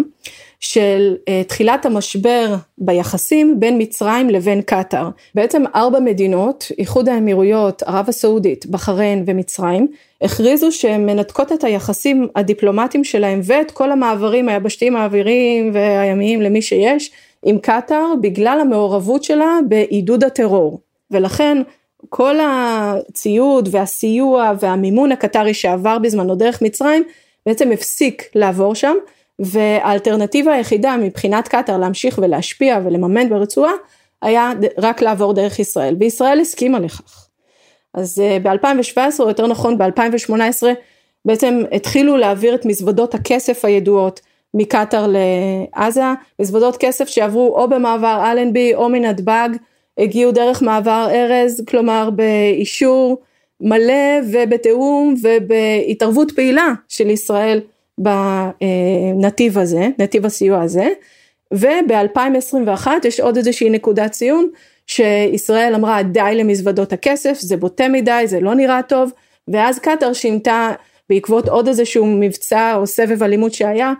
של 0.59 1.15
uh, 1.19 1.47
תחילת 1.47 1.85
המשבר 1.85 2.55
ביחסים 2.77 3.59
בין 3.59 3.81
מצרים 3.81 4.29
לבין 4.29 4.61
קטאר. 4.61 5.09
בעצם 5.35 5.63
ארבע 5.75 5.99
מדינות, 5.99 6.71
איחוד 6.77 7.09
האמירויות, 7.09 7.83
ערב 7.83 8.05
הסעודית, 8.07 8.65
בחריין 8.65 9.23
ומצרים, 9.27 9.87
הכריזו 10.21 10.71
שהן 10.71 11.05
מנתקות 11.05 11.51
את 11.51 11.63
היחסים 11.63 12.27
הדיפלומטיים 12.35 13.03
שלהם 13.03 13.39
ואת 13.43 13.71
כל 13.71 13.91
המעברים 13.91 14.49
היבשתיים 14.49 14.95
האוויריים 14.95 15.71
והימיים 15.73 16.41
למי 16.41 16.61
שיש 16.61 17.11
עם 17.45 17.57
קטאר 17.59 18.13
בגלל 18.21 18.59
המעורבות 18.61 19.23
שלה 19.23 19.59
בעידוד 19.67 20.23
הטרור. 20.23 20.79
ולכן 21.11 21.57
כל 22.09 22.35
הציוד 22.41 23.69
והסיוע 23.71 24.51
והמימון 24.59 25.11
הקטרי 25.11 25.53
שעבר 25.53 25.99
בזמנו 25.99 26.35
דרך 26.35 26.61
מצרים 26.61 27.03
בעצם 27.45 27.71
הפסיק 27.71 28.23
לעבור 28.35 28.75
שם 28.75 28.95
והאלטרנטיבה 29.39 30.53
היחידה 30.53 30.97
מבחינת 30.97 31.47
קטאר 31.47 31.77
להמשיך 31.77 32.19
ולהשפיע 32.21 32.79
ולממן 32.85 33.29
ברצועה 33.29 33.71
היה 34.21 34.51
רק 34.77 35.01
לעבור 35.01 35.33
דרך 35.33 35.59
ישראל 35.59 35.95
וישראל 35.99 36.39
הסכימה 36.39 36.79
לכך. 36.79 37.27
אז 37.93 38.19
אה, 38.19 38.37
ב-2017 38.43 38.99
או 39.19 39.27
יותר 39.27 39.47
נכון 39.47 39.77
ב-2018 39.77 40.63
בעצם 41.25 41.61
התחילו 41.71 42.17
להעביר 42.17 42.55
את 42.55 42.65
מזוודות 42.65 43.15
הכסף 43.15 43.65
הידועות 43.65 44.21
מקטאר 44.53 45.07
לעזה, 45.07 46.03
מזוודות 46.39 46.77
כסף 46.77 47.07
שעברו 47.07 47.55
או 47.55 47.69
במעבר 47.69 48.31
אלנבי 48.31 48.75
או 48.75 48.89
מנתב"ג 48.89 49.49
הגיעו 49.97 50.31
דרך 50.31 50.61
מעבר 50.61 51.07
ארז, 51.11 51.63
כלומר 51.67 52.09
באישור 52.09 53.21
מלא 53.61 54.19
ובתיאום 54.31 55.15
ובהתערבות 55.21 56.31
פעילה 56.31 56.67
של 56.87 57.09
ישראל 57.09 57.61
בנתיב 57.97 59.57
הזה, 59.57 59.87
נתיב 59.99 60.25
הסיוע 60.25 60.61
הזה, 60.61 60.89
וב-2021 61.53 62.87
יש 63.03 63.19
עוד 63.19 63.37
איזושהי 63.37 63.69
נקודת 63.69 64.11
ציון 64.11 64.49
שישראל 64.87 65.75
אמרה 65.75 66.03
די 66.03 66.31
למזוודות 66.35 66.93
הכסף, 66.93 67.37
זה 67.39 67.57
בוטה 67.57 67.87
מדי, 67.87 68.23
זה 68.25 68.39
לא 68.39 68.55
נראה 68.55 68.81
טוב, 68.81 69.11
ואז 69.47 69.79
קטאר 69.79 70.13
שינתה 70.13 70.71
בעקבות 71.09 71.49
עוד 71.49 71.67
איזשהו 71.67 72.05
מבצע 72.05 72.75
או 72.75 72.87
סבב 72.87 73.23
אלימות 73.23 73.53
שהיה, 73.53 73.93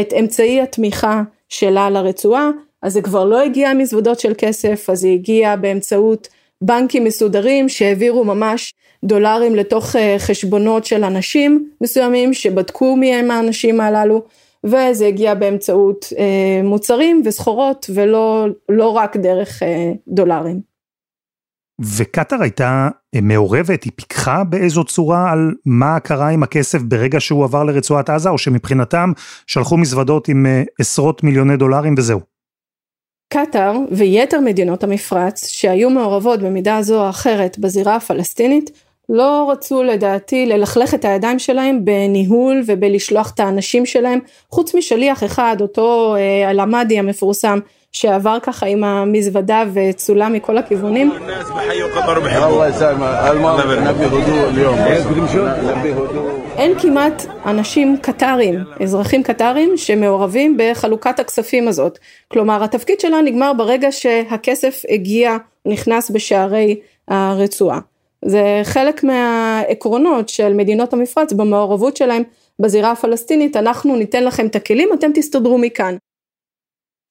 את 0.00 0.12
אמצעי 0.20 0.60
התמיכה 0.60 1.22
שלה 1.48 1.90
לרצועה, 1.90 2.50
אז 2.82 2.92
זה 2.92 3.02
כבר 3.02 3.24
לא 3.24 3.40
הגיע 3.40 3.72
מזוודות 3.74 4.20
של 4.20 4.32
כסף, 4.38 4.90
אז 4.90 5.00
זה 5.00 5.08
הגיע 5.08 5.56
באמצעות 5.56 6.28
בנקים 6.62 7.04
מסודרים 7.04 7.68
שהעבירו 7.68 8.24
ממש 8.24 8.72
דולרים 9.04 9.56
לתוך 9.56 9.96
אה, 9.96 10.16
חשבונות 10.18 10.84
של 10.84 11.04
אנשים 11.04 11.70
מסוימים 11.80 12.34
שבדקו 12.34 12.96
מי 12.96 13.14
הם 13.14 13.30
האנשים 13.30 13.80
הללו, 13.80 14.22
וזה 14.64 15.06
הגיע 15.06 15.34
באמצעות 15.34 16.06
אה, 16.18 16.60
מוצרים 16.64 17.22
וסחורות 17.24 17.90
ולא 17.94 18.46
לא 18.68 18.88
רק 18.88 19.16
דרך 19.16 19.62
אה, 19.62 19.92
דולרים. 20.08 20.60
וקטאר 21.96 22.42
הייתה 22.42 22.88
מעורבת, 23.22 23.84
היא 23.84 23.92
פיקחה 23.96 24.44
באיזו 24.44 24.84
צורה 24.84 25.32
על 25.32 25.54
מה 25.66 26.00
קרה 26.00 26.28
עם 26.28 26.42
הכסף 26.42 26.82
ברגע 26.82 27.20
שהוא 27.20 27.44
עבר 27.44 27.64
לרצועת 27.64 28.10
עזה, 28.10 28.28
או 28.30 28.38
שמבחינתם 28.38 29.12
שלחו 29.46 29.76
מזוודות 29.76 30.28
עם 30.28 30.46
עשרות 30.80 31.22
מיליוני 31.24 31.56
דולרים 31.56 31.94
וזהו. 31.98 32.35
קטאר 33.28 33.72
ויתר 33.90 34.40
מדינות 34.40 34.84
המפרץ 34.84 35.46
שהיו 35.46 35.90
מעורבות 35.90 36.40
במידה 36.40 36.82
זו 36.82 37.04
או 37.04 37.10
אחרת 37.10 37.58
בזירה 37.58 37.96
הפלסטינית 37.96 38.70
לא 39.08 39.48
רצו 39.52 39.82
לדעתי 39.82 40.46
ללכלך 40.46 40.94
את 40.94 41.04
הידיים 41.04 41.38
שלהם 41.38 41.84
בניהול 41.84 42.62
ובלשלוח 42.66 43.32
את 43.34 43.40
האנשים 43.40 43.86
שלהם 43.86 44.18
חוץ 44.50 44.74
משליח 44.74 45.24
אחד 45.24 45.56
אותו 45.60 46.16
אה, 46.16 46.50
אלעמדי 46.50 46.98
המפורסם 46.98 47.58
שעבר 47.92 48.38
ככה 48.42 48.66
עם 48.66 48.84
המזוודה 48.84 49.64
וצולם 49.74 50.32
מכל 50.32 50.58
הכיוונים. 50.58 51.12
אין 56.56 56.78
כמעט 56.78 57.26
אנשים 57.46 57.96
קטרים, 58.02 58.54
אזרחים 58.82 59.22
קטרים 59.22 59.76
שמעורבים 59.76 60.56
בחלוקת 60.58 61.18
הכספים 61.20 61.68
הזאת. 61.68 61.98
כלומר 62.28 62.64
התפקיד 62.64 63.00
שלה 63.00 63.20
נגמר 63.20 63.52
ברגע 63.52 63.92
שהכסף 63.92 64.82
הגיע, 64.88 65.36
נכנס 65.66 66.10
בשערי 66.10 66.80
הרצועה. 67.08 67.78
זה 68.24 68.60
חלק 68.64 69.04
מהעקרונות 69.04 70.28
של 70.28 70.52
מדינות 70.52 70.92
המפרץ 70.92 71.32
במעורבות 71.32 71.96
שלהם 71.96 72.22
בזירה 72.60 72.90
הפלסטינית, 72.90 73.56
אנחנו 73.56 73.96
ניתן 73.96 74.24
לכם 74.24 74.46
את 74.46 74.56
הכלים, 74.56 74.88
אתם 74.94 75.10
תסתדרו 75.14 75.58
מכאן. 75.58 75.96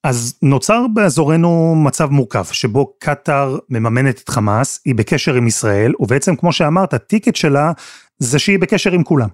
אז 0.06 0.38
נוצר 0.42 0.86
באזורנו 0.94 1.76
מצב 1.76 2.10
מורכב, 2.10 2.44
שבו 2.44 2.94
קטאר 3.00 3.58
מממנת 3.70 4.22
את 4.22 4.30
חמאס, 4.30 4.82
היא 4.86 4.96
בקשר 4.96 5.34
עם 5.34 5.48
ישראל, 5.48 5.94
ובעצם 6.00 6.36
כמו 6.36 6.54
שאמרת, 6.54 6.94
הטיקט 6.94 7.36
שלה 7.36 7.72
זה 8.20 8.40
שהיא 8.40 8.60
בקשר 8.60 8.92
עם 8.92 9.04
כולם. 9.04 9.28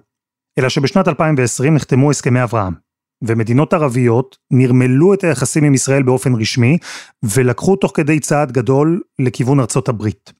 אלא 0.58 0.68
שבשנת 0.68 1.08
2020 1.08 1.74
נחתמו 1.74 2.10
הסכמי 2.10 2.42
אברהם, 2.42 2.74
ומדינות 3.22 3.72
ערביות 3.72 4.38
נרמלו 4.50 5.14
את 5.14 5.24
היחסים 5.24 5.64
עם 5.64 5.74
ישראל 5.74 6.02
באופן 6.02 6.34
רשמי, 6.34 6.78
ולקחו 7.22 7.76
תוך 7.76 7.92
כדי 7.94 8.20
צעד 8.20 8.52
גדול 8.52 9.00
לכיוון 9.18 9.60
ארצות 9.60 9.88
הברית. 9.88 10.32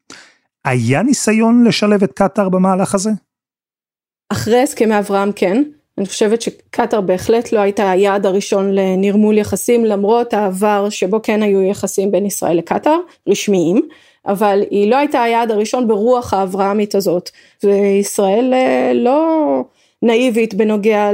היה 0.65 1.03
ניסיון 1.03 1.65
לשלב 1.65 2.03
את 2.03 2.12
קטאר 2.12 2.49
במהלך 2.49 2.95
הזה? 2.95 3.11
אחרי 4.33 4.62
הסכמי 4.62 4.99
אברהם 4.99 5.31
כן, 5.37 5.62
אני 5.99 6.07
חושבת 6.07 6.43
שקטאר 6.43 7.01
בהחלט 7.01 7.53
לא 7.53 7.61
הייתה 7.61 7.91
היעד 7.91 8.27
הראשון 8.27 8.75
לנרמול 8.75 9.39
יחסים 9.39 9.85
למרות 9.85 10.35
העבר 10.35 10.89
שבו 10.91 11.23
כן 11.23 11.43
היו 11.43 11.63
יחסים 11.63 12.11
בין 12.11 12.27
ישראל 12.27 12.57
לקטאר, 12.57 12.99
רשמיים, 13.29 13.89
אבל 14.27 14.63
היא 14.71 14.91
לא 14.91 14.97
הייתה 14.97 15.23
היעד 15.23 15.51
הראשון 15.51 15.89
ברוח 15.89 16.35
האברהמית 16.35 16.95
הזאת, 16.95 17.31
וישראל 17.65 18.55
אה, 18.55 18.93
לא 18.95 19.65
נאיבית 20.03 20.55
בנוגע 20.55 21.11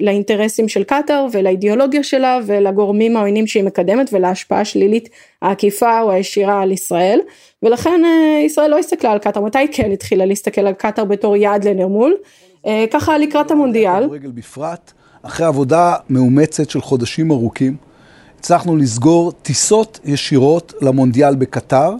לאינטרסים 0.00 0.68
של 0.68 0.84
קטאר 0.84 1.26
ולאידיאולוגיה 1.32 2.02
שלה 2.02 2.38
ולגורמים 2.46 3.16
העוינים 3.16 3.46
שהיא 3.46 3.64
מקדמת 3.64 4.10
ולהשפעה 4.12 4.60
השלילית 4.60 5.08
העקיפה 5.42 6.00
או 6.00 6.10
הישירה 6.10 6.62
על 6.62 6.72
ישראל. 6.72 7.20
ולכן 7.62 8.02
אה, 8.04 8.40
ישראל 8.44 8.70
לא 8.70 8.78
הסתכלה 8.78 9.12
על 9.12 9.18
קטאר, 9.18 9.42
מתי 9.42 9.68
כן 9.72 9.92
התחילה 9.92 10.26
להסתכל 10.26 10.66
על 10.66 10.74
קטאר 10.74 11.04
בתור 11.04 11.36
יעד 11.36 11.64
לנרמול, 11.64 12.16
ככה 12.90 13.18
לקראת 13.18 13.50
המונדיאל. 13.50 14.08
בפרט, 14.34 14.92
אחרי 15.22 15.46
עבודה 15.46 15.94
מאומצת 16.10 16.70
של 16.70 16.80
חודשים 16.80 17.30
ארוכים, 17.30 17.76
הצלחנו 18.38 18.76
לסגור 18.76 19.32
טיסות 19.32 20.00
ישירות 20.04 20.72
למונדיאל 20.80 21.34
בקטאר 21.34 21.94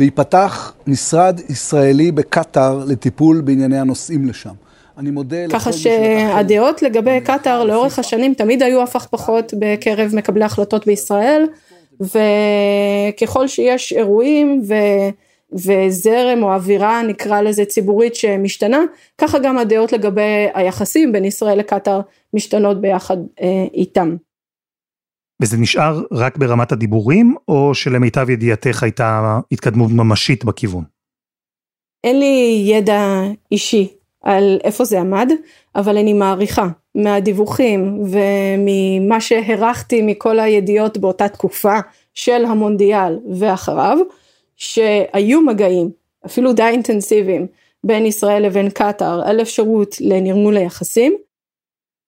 וייפתח 0.00 0.74
משרד 0.86 1.40
ישראלי 1.48 2.12
בקטאר 2.12 2.84
לטיפול 2.86 3.40
בענייני 3.40 3.78
הנוסעים 3.78 4.28
לשם. 4.28 4.54
אני 4.98 5.10
מודה 5.10 5.36
ככה 5.50 5.72
שהדעות 5.72 6.82
לגבי 6.82 7.20
קטאר 7.20 7.64
לאורך 7.64 7.98
השנים 7.98 8.34
תמיד 8.34 8.62
היו 8.62 8.82
הפך 8.82 9.06
פחות 9.10 9.54
בקרב 9.58 10.10
מקבלי 10.14 10.44
החלטות 10.44 10.86
בישראל 10.86 11.46
וככל 12.00 13.48
שיש 13.48 13.92
אירועים 13.92 14.62
ו... 14.68 14.74
וזרם 15.52 16.42
או 16.42 16.54
אווירה 16.54 17.02
נקרא 17.02 17.40
לזה 17.40 17.64
ציבורית 17.64 18.14
שמשתנה 18.14 18.80
ככה 19.18 19.38
גם 19.38 19.58
הדעות 19.58 19.92
לגבי 19.92 20.46
היחסים 20.54 21.12
בין 21.12 21.24
ישראל 21.24 21.58
לקטאר 21.58 22.00
משתנות 22.34 22.80
ביחד 22.80 23.16
אה, 23.40 23.66
איתם. 23.74 24.16
וזה 25.42 25.56
נשאר 25.56 26.02
רק 26.12 26.36
ברמת 26.36 26.72
הדיבורים 26.72 27.34
או 27.48 27.74
שלמיטב 27.74 28.30
ידיעתך 28.30 28.82
הייתה 28.82 29.38
התקדמות 29.52 29.90
ממשית 29.90 30.44
בכיוון? 30.44 30.84
אין 32.04 32.18
לי 32.18 32.64
ידע 32.66 33.22
אישי 33.52 33.88
על 34.24 34.58
איפה 34.64 34.84
זה 34.84 35.00
עמד, 35.00 35.32
אבל 35.76 35.96
אני 35.96 36.12
מעריכה 36.12 36.68
מהדיווחים 36.94 38.02
וממה 38.04 39.20
שהערכתי 39.20 40.02
מכל 40.02 40.40
הידיעות 40.40 40.98
באותה 40.98 41.28
תקופה 41.28 41.78
של 42.14 42.44
המונדיאל 42.44 43.18
ואחריו, 43.38 43.98
שהיו 44.58 45.40
מגעים, 45.40 45.90
אפילו 46.26 46.52
די 46.52 46.62
אינטנסיביים, 46.62 47.46
בין 47.84 48.06
ישראל 48.06 48.46
לבין 48.46 48.70
קטאר 48.70 49.22
על 49.28 49.42
אפשרות 49.42 49.96
לנרמול 50.00 50.56
היחסים. 50.56 51.16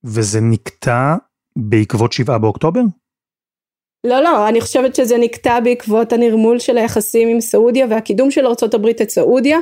וזה 0.05 0.41
נקטע 0.41 1.15
בעקבות 1.57 2.13
שבעה 2.13 2.39
באוקטובר? 2.39 2.81
לא, 4.05 4.21
לא, 4.21 4.49
אני 4.49 4.61
חושבת 4.61 4.95
שזה 4.95 5.19
נקטע 5.19 5.61
בעקבות 5.61 6.13
הנרמול 6.13 6.59
של 6.59 6.79
היחסים 6.79 7.29
עם 7.29 7.41
סעודיה 7.41 7.87
והקידום 7.91 8.31
של 8.31 8.47
ארה"ב 8.47 8.87
את 8.87 9.11
סעודיה, 9.11 9.59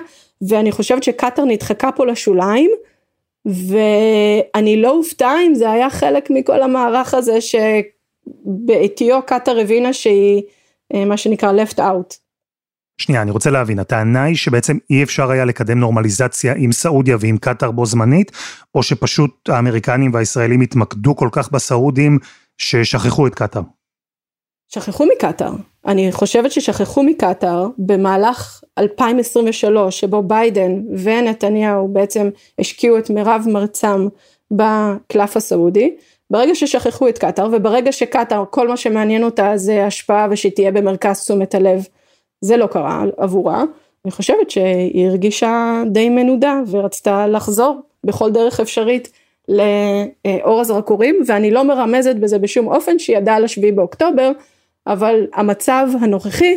ואני 0.48 0.72
חושבת 0.72 1.02
שקטאר 1.02 1.44
נדחקה 1.44 1.92
פה 1.92 2.06
לשוליים, 2.06 2.70
ואני 3.46 4.82
לא 4.82 4.90
אופתע 4.90 5.32
אם 5.46 5.54
זה 5.54 5.70
היה 5.70 5.90
חלק 5.90 6.30
מכל 6.30 6.62
המערך 6.62 7.14
הזה 7.14 7.38
שבעטיו 7.40 9.20
קטאר 9.26 9.60
הבינה 9.60 9.92
שהיא 9.92 10.42
אה, 10.94 11.04
מה 11.04 11.16
שנקרא 11.16 11.52
left 11.52 11.78
out. 11.78 12.27
שנייה, 12.98 13.22
אני 13.22 13.30
רוצה 13.30 13.50
להבין, 13.50 13.78
הטענה 13.78 14.24
היא 14.24 14.36
שבעצם 14.36 14.78
אי 14.90 15.02
אפשר 15.02 15.30
היה 15.30 15.44
לקדם 15.44 15.78
נורמליזציה 15.78 16.54
עם 16.56 16.72
סעודיה 16.72 17.16
ועם 17.20 17.38
קטאר 17.38 17.70
בו 17.70 17.86
זמנית, 17.86 18.32
או 18.74 18.82
שפשוט 18.82 19.48
האמריקנים 19.48 20.14
והישראלים 20.14 20.60
התמקדו 20.60 21.16
כל 21.16 21.28
כך 21.32 21.52
בסעודים 21.52 22.18
ששכחו 22.58 23.26
את 23.26 23.34
קטאר? 23.34 23.62
שכחו 24.68 25.06
מקטאר. 25.06 25.52
אני 25.86 26.12
חושבת 26.12 26.52
ששכחו 26.52 27.02
מקטאר 27.02 27.66
במהלך 27.78 28.60
2023 28.78 30.00
שבו 30.00 30.22
ביידן 30.22 30.72
ונתניהו 31.02 31.88
בעצם 31.88 32.28
השקיעו 32.58 32.98
את 32.98 33.10
מירב 33.10 33.44
מרצם 33.46 34.08
בקלף 34.50 35.36
הסעודי. 35.36 35.96
ברגע 36.30 36.54
ששכחו 36.54 37.08
את 37.08 37.18
קטאר 37.18 37.48
וברגע 37.52 37.92
שקטאר 37.92 38.44
כל 38.50 38.68
מה 38.68 38.76
שמעניין 38.76 39.24
אותה 39.24 39.52
זה 39.56 39.86
השפעה 39.86 40.28
ושתהיה 40.30 40.72
במרכז 40.72 41.20
תשומת 41.20 41.54
הלב 41.54 41.84
זה 42.40 42.56
לא 42.56 42.66
קרה 42.66 43.04
עבורה. 43.16 43.64
אני 44.04 44.12
חושבת 44.12 44.50
שהיא 44.50 45.06
הרגישה 45.06 45.82
די 45.86 46.08
מנודה 46.08 46.60
ורצתה 46.70 47.26
לחזור 47.26 47.80
בכל 48.04 48.30
דרך 48.30 48.60
אפשרית 48.60 49.12
לאור 49.48 50.60
הזרקורים 50.60 51.20
ואני 51.26 51.50
לא 51.50 51.64
מרמזת 51.64 52.16
בזה 52.16 52.38
בשום 52.38 52.68
אופן 52.68 52.98
שהיא 52.98 53.16
ידעה 53.16 53.36
על 53.36 53.44
השביעי 53.44 53.72
באוקטובר 53.72 54.32
אבל 54.86 55.26
המצב 55.34 55.88
הנוכחי, 56.00 56.56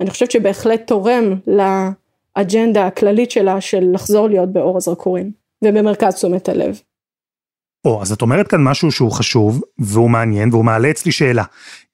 אני 0.00 0.10
חושבת 0.10 0.30
שבהחלט 0.30 0.86
תורם 0.86 1.34
לאג'נדה 1.46 2.86
הכללית 2.86 3.30
שלה 3.30 3.60
של 3.60 3.90
לחזור 3.92 4.28
להיות 4.28 4.48
באור 4.48 4.76
הזרקורים 4.76 5.30
ובמרכז 5.64 6.14
תשומת 6.14 6.48
הלב. 6.48 6.80
או, 7.86 8.02
אז 8.02 8.12
את 8.12 8.22
אומרת 8.22 8.48
כאן 8.48 8.62
משהו 8.62 8.92
שהוא 8.92 9.12
חשוב, 9.12 9.62
והוא 9.78 10.10
מעניין, 10.10 10.48
והוא 10.52 10.64
מעלה 10.64 10.90
אצלי 10.90 11.12
שאלה. 11.12 11.44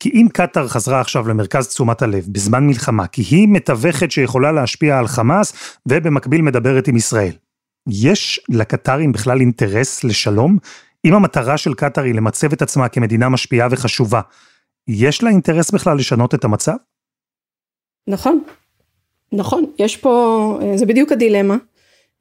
כי 0.01 0.11
אם 0.11 0.27
קטאר 0.33 0.69
חזרה 0.69 1.01
עכשיו 1.01 1.29
למרכז 1.29 1.69
תשומת 1.69 2.03
הלב 2.03 2.27
בזמן 2.29 2.67
מלחמה, 2.67 3.07
כי 3.07 3.23
היא 3.23 3.49
מתווכת 3.49 4.11
שיכולה 4.11 4.53
להשפיע 4.53 4.99
על 4.99 5.07
חמאס, 5.07 5.79
ובמקביל 5.87 6.43
מדברת 6.43 6.89
עם 6.89 6.97
ישראל. 6.97 7.33
יש 7.89 8.41
לקטארים 8.49 9.13
בכלל 9.13 9.41
אינטרס 9.41 10.05
לשלום? 10.05 10.59
אם 11.05 11.15
המטרה 11.15 11.57
של 11.59 11.75
קטאר 11.75 12.03
היא 12.03 12.15
למצב 12.15 12.53
את 12.53 12.63
עצמה 12.63 12.89
כמדינה 12.89 13.29
משפיעה 13.29 13.69
וחשובה, 13.71 14.21
יש 14.89 15.23
לה 15.23 15.31
אינטרס 15.31 15.71
בכלל 15.71 15.97
לשנות 15.97 16.35
את 16.35 16.45
המצב? 16.45 16.77
נכון, 18.09 18.43
נכון, 19.33 19.65
יש 19.79 19.97
פה, 19.97 20.59
אה, 20.63 20.77
זה 20.77 20.87
בדיוק 20.87 21.13
הדילמה 21.13 21.57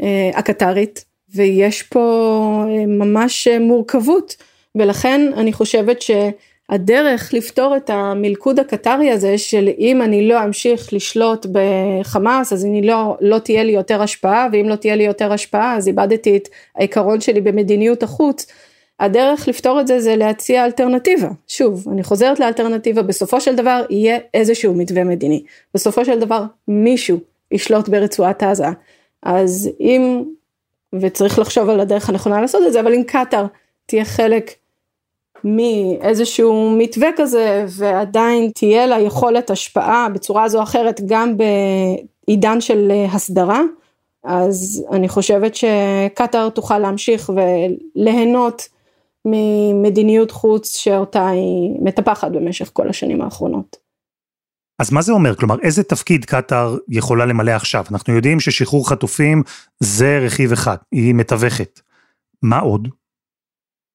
אה, 0.02 0.32
הקטרית, 0.36 1.11
ויש 1.36 1.84
פה 1.84 2.66
אה, 2.68 2.86
ממש 2.86 3.48
מורכבות, 3.48 4.36
ולכן 4.76 5.32
אני 5.38 5.54
חושבת 5.54 6.02
שהדרך 6.02 7.34
לפתור 7.34 7.78
את 7.78 7.90
המלכוד 7.90 8.60
הקטרי 8.60 9.12
הזה 9.12 9.38
של 9.38 9.70
אם 9.80 10.02
אני 10.02 10.28
לא 10.28 10.44
אמשיך 10.44 10.94
לשלוט 10.94 11.46
בחמאס 11.52 12.54
אז 12.54 12.66
אני 12.66 12.82
לא, 12.82 13.18
לא 13.22 13.40
תהיה 13.40 13.64
לי 13.64 13.72
יותר 13.72 14.02
השפעה 14.02 14.48
ואם 14.52 14.70
לא 14.70 14.76
תהיה 14.76 14.96
לי 14.96 15.04
יותר 15.04 15.34
השפעה 15.34 15.78
אז 15.78 15.88
איבדתי 15.88 16.38
את 16.38 16.48
העיקרון 16.76 17.22
שלי 17.22 17.42
במדיניות 17.42 18.04
החוץ 18.04 18.46
הדרך 19.02 19.48
לפתור 19.48 19.82
את 19.82 19.88
זה 19.88 20.00
זה 20.00 20.16
להציע 20.16 20.66
אלטרנטיבה. 20.66 21.30
שוב, 21.48 21.88
אני 21.92 22.04
חוזרת 22.04 22.40
לאלטרנטיבה, 22.40 23.02
בסופו 23.02 23.42
של 23.42 23.56
דבר 23.56 23.86
יהיה 23.90 24.18
איזשהו 24.34 24.74
מתווה 24.74 25.04
מדיני. 25.04 25.44
בסופו 25.74 26.06
של 26.06 26.20
דבר 26.20 26.44
מישהו 26.68 27.20
ישלוט 27.52 27.90
ברצועת 27.90 28.44
עזה. 28.44 28.66
אז 29.24 29.70
אם, 29.80 30.24
וצריך 30.96 31.40
לחשוב 31.40 31.70
על 31.70 31.80
הדרך 31.80 32.10
הנכונה 32.10 32.42
לעשות 32.42 32.62
את 32.68 32.74
זה, 32.74 32.80
אבל 32.80 32.94
אם 32.94 33.04
קטאר 33.04 33.46
תהיה 33.86 34.06
חלק 34.06 34.52
מאיזשהו 35.44 36.76
מתווה 36.78 37.10
כזה 37.16 37.66
ועדיין 37.68 38.52
תהיה 38.56 38.86
לה 38.86 39.00
יכולת 39.00 39.50
השפעה 39.50 40.10
בצורה 40.10 40.50
זו 40.50 40.58
או 40.58 40.64
אחרת 40.64 41.02
גם 41.06 41.36
בעידן 41.38 42.62
של 42.62 42.92
הסדרה, 43.12 43.62
אז 44.24 44.86
אני 44.92 45.10
חושבת 45.10 45.56
שקטאר 45.56 46.50
תוכל 46.50 46.80
להמשיך 46.80 47.32
וליהנות 47.96 48.68
ממדיניות 49.26 50.32
חוץ 50.32 50.78
שאותה 50.78 51.28
היא 51.28 51.72
מטפחת 51.82 52.32
במשך 52.32 52.70
כל 52.74 52.90
השנים 52.90 53.22
האחרונות. 53.22 53.81
אז 54.82 54.92
מה 54.92 55.02
זה 55.02 55.12
אומר? 55.12 55.36
כלומר, 55.36 55.56
איזה 55.62 55.84
תפקיד 55.84 56.26
קטאר 56.26 56.78
יכולה 56.90 57.26
למלא 57.26 57.52
עכשיו? 57.52 57.86
אנחנו 57.92 58.16
יודעים 58.16 58.40
ששחרור 58.40 58.90
חטופים 58.90 59.44
זה 59.80 60.20
רכיב 60.26 60.52
אחד, 60.52 60.78
היא 60.92 61.16
מתווכת. 61.16 61.80
מה 62.42 62.60
עוד? 62.60 62.88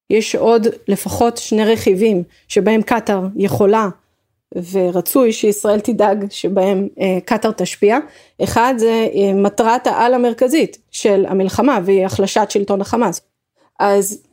יש 0.09 0.35
עוד 0.35 0.67
לפחות 0.87 1.37
שני 1.37 1.65
רכיבים 1.65 2.23
שבהם 2.47 2.81
קטאר 2.81 3.27
יכולה 3.35 3.87
ורצוי 4.71 5.33
שישראל 5.33 5.79
תדאג 5.79 6.25
שבהם 6.29 6.87
אה, 6.99 7.17
קטאר 7.25 7.51
תשפיע. 7.51 7.97
אחד 8.43 8.73
זה 8.77 9.07
אה, 9.15 9.33
מטרת 9.33 9.87
העל 9.87 10.13
המרכזית 10.13 10.77
של 10.91 11.25
המלחמה 11.29 11.79
והיא 11.85 12.05
החלשת 12.05 12.47
שלטון 12.49 12.81
החמאס. 12.81 13.21
אז 13.79 14.23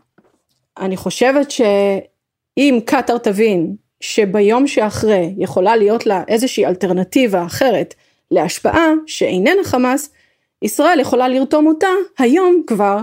אני 0.79 0.97
חושבת 0.97 1.51
שאם 1.51 2.79
קטאר 2.85 3.19
תבין 3.19 3.77
שביום 4.05 4.67
שאחרי 4.67 5.35
יכולה 5.39 5.77
להיות 5.77 6.07
לה 6.07 6.23
איזושהי 6.29 6.67
אלטרנטיבה 6.67 7.45
אחרת 7.47 7.95
להשפעה 8.31 8.91
שאיננה 9.07 9.65
חמאס, 9.65 10.11
ישראל 10.63 11.01
יכולה 11.01 11.29
לרתום 11.29 11.67
אותה 11.67 11.87
היום 12.19 12.63
כבר 12.67 12.99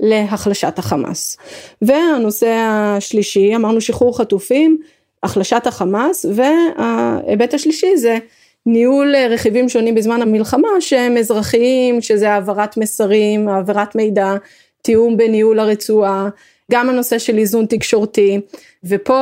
להחלשת 0.00 0.78
החמאס. 0.78 1.36
והנושא 1.82 2.48
השלישי, 2.48 3.56
אמרנו 3.56 3.80
שחרור 3.80 4.18
חטופים, 4.18 4.78
החלשת 5.22 5.66
החמאס, 5.66 6.26
וההיבט 6.34 7.54
השלישי 7.54 7.96
זה 7.96 8.18
ניהול 8.66 9.14
רכיבים 9.30 9.68
שונים 9.68 9.94
בזמן 9.94 10.22
המלחמה 10.22 10.68
שהם 10.80 11.16
אזרחיים, 11.16 12.00
שזה 12.00 12.32
העברת 12.32 12.76
מסרים, 12.76 13.48
העברת 13.48 13.94
מידע, 13.94 14.34
תיאום 14.82 15.16
בניהול 15.16 15.58
הרצועה, 15.58 16.28
גם 16.72 16.88
הנושא 16.88 17.18
של 17.18 17.38
איזון 17.38 17.66
תקשורתי, 17.66 18.40
ופה 18.84 19.20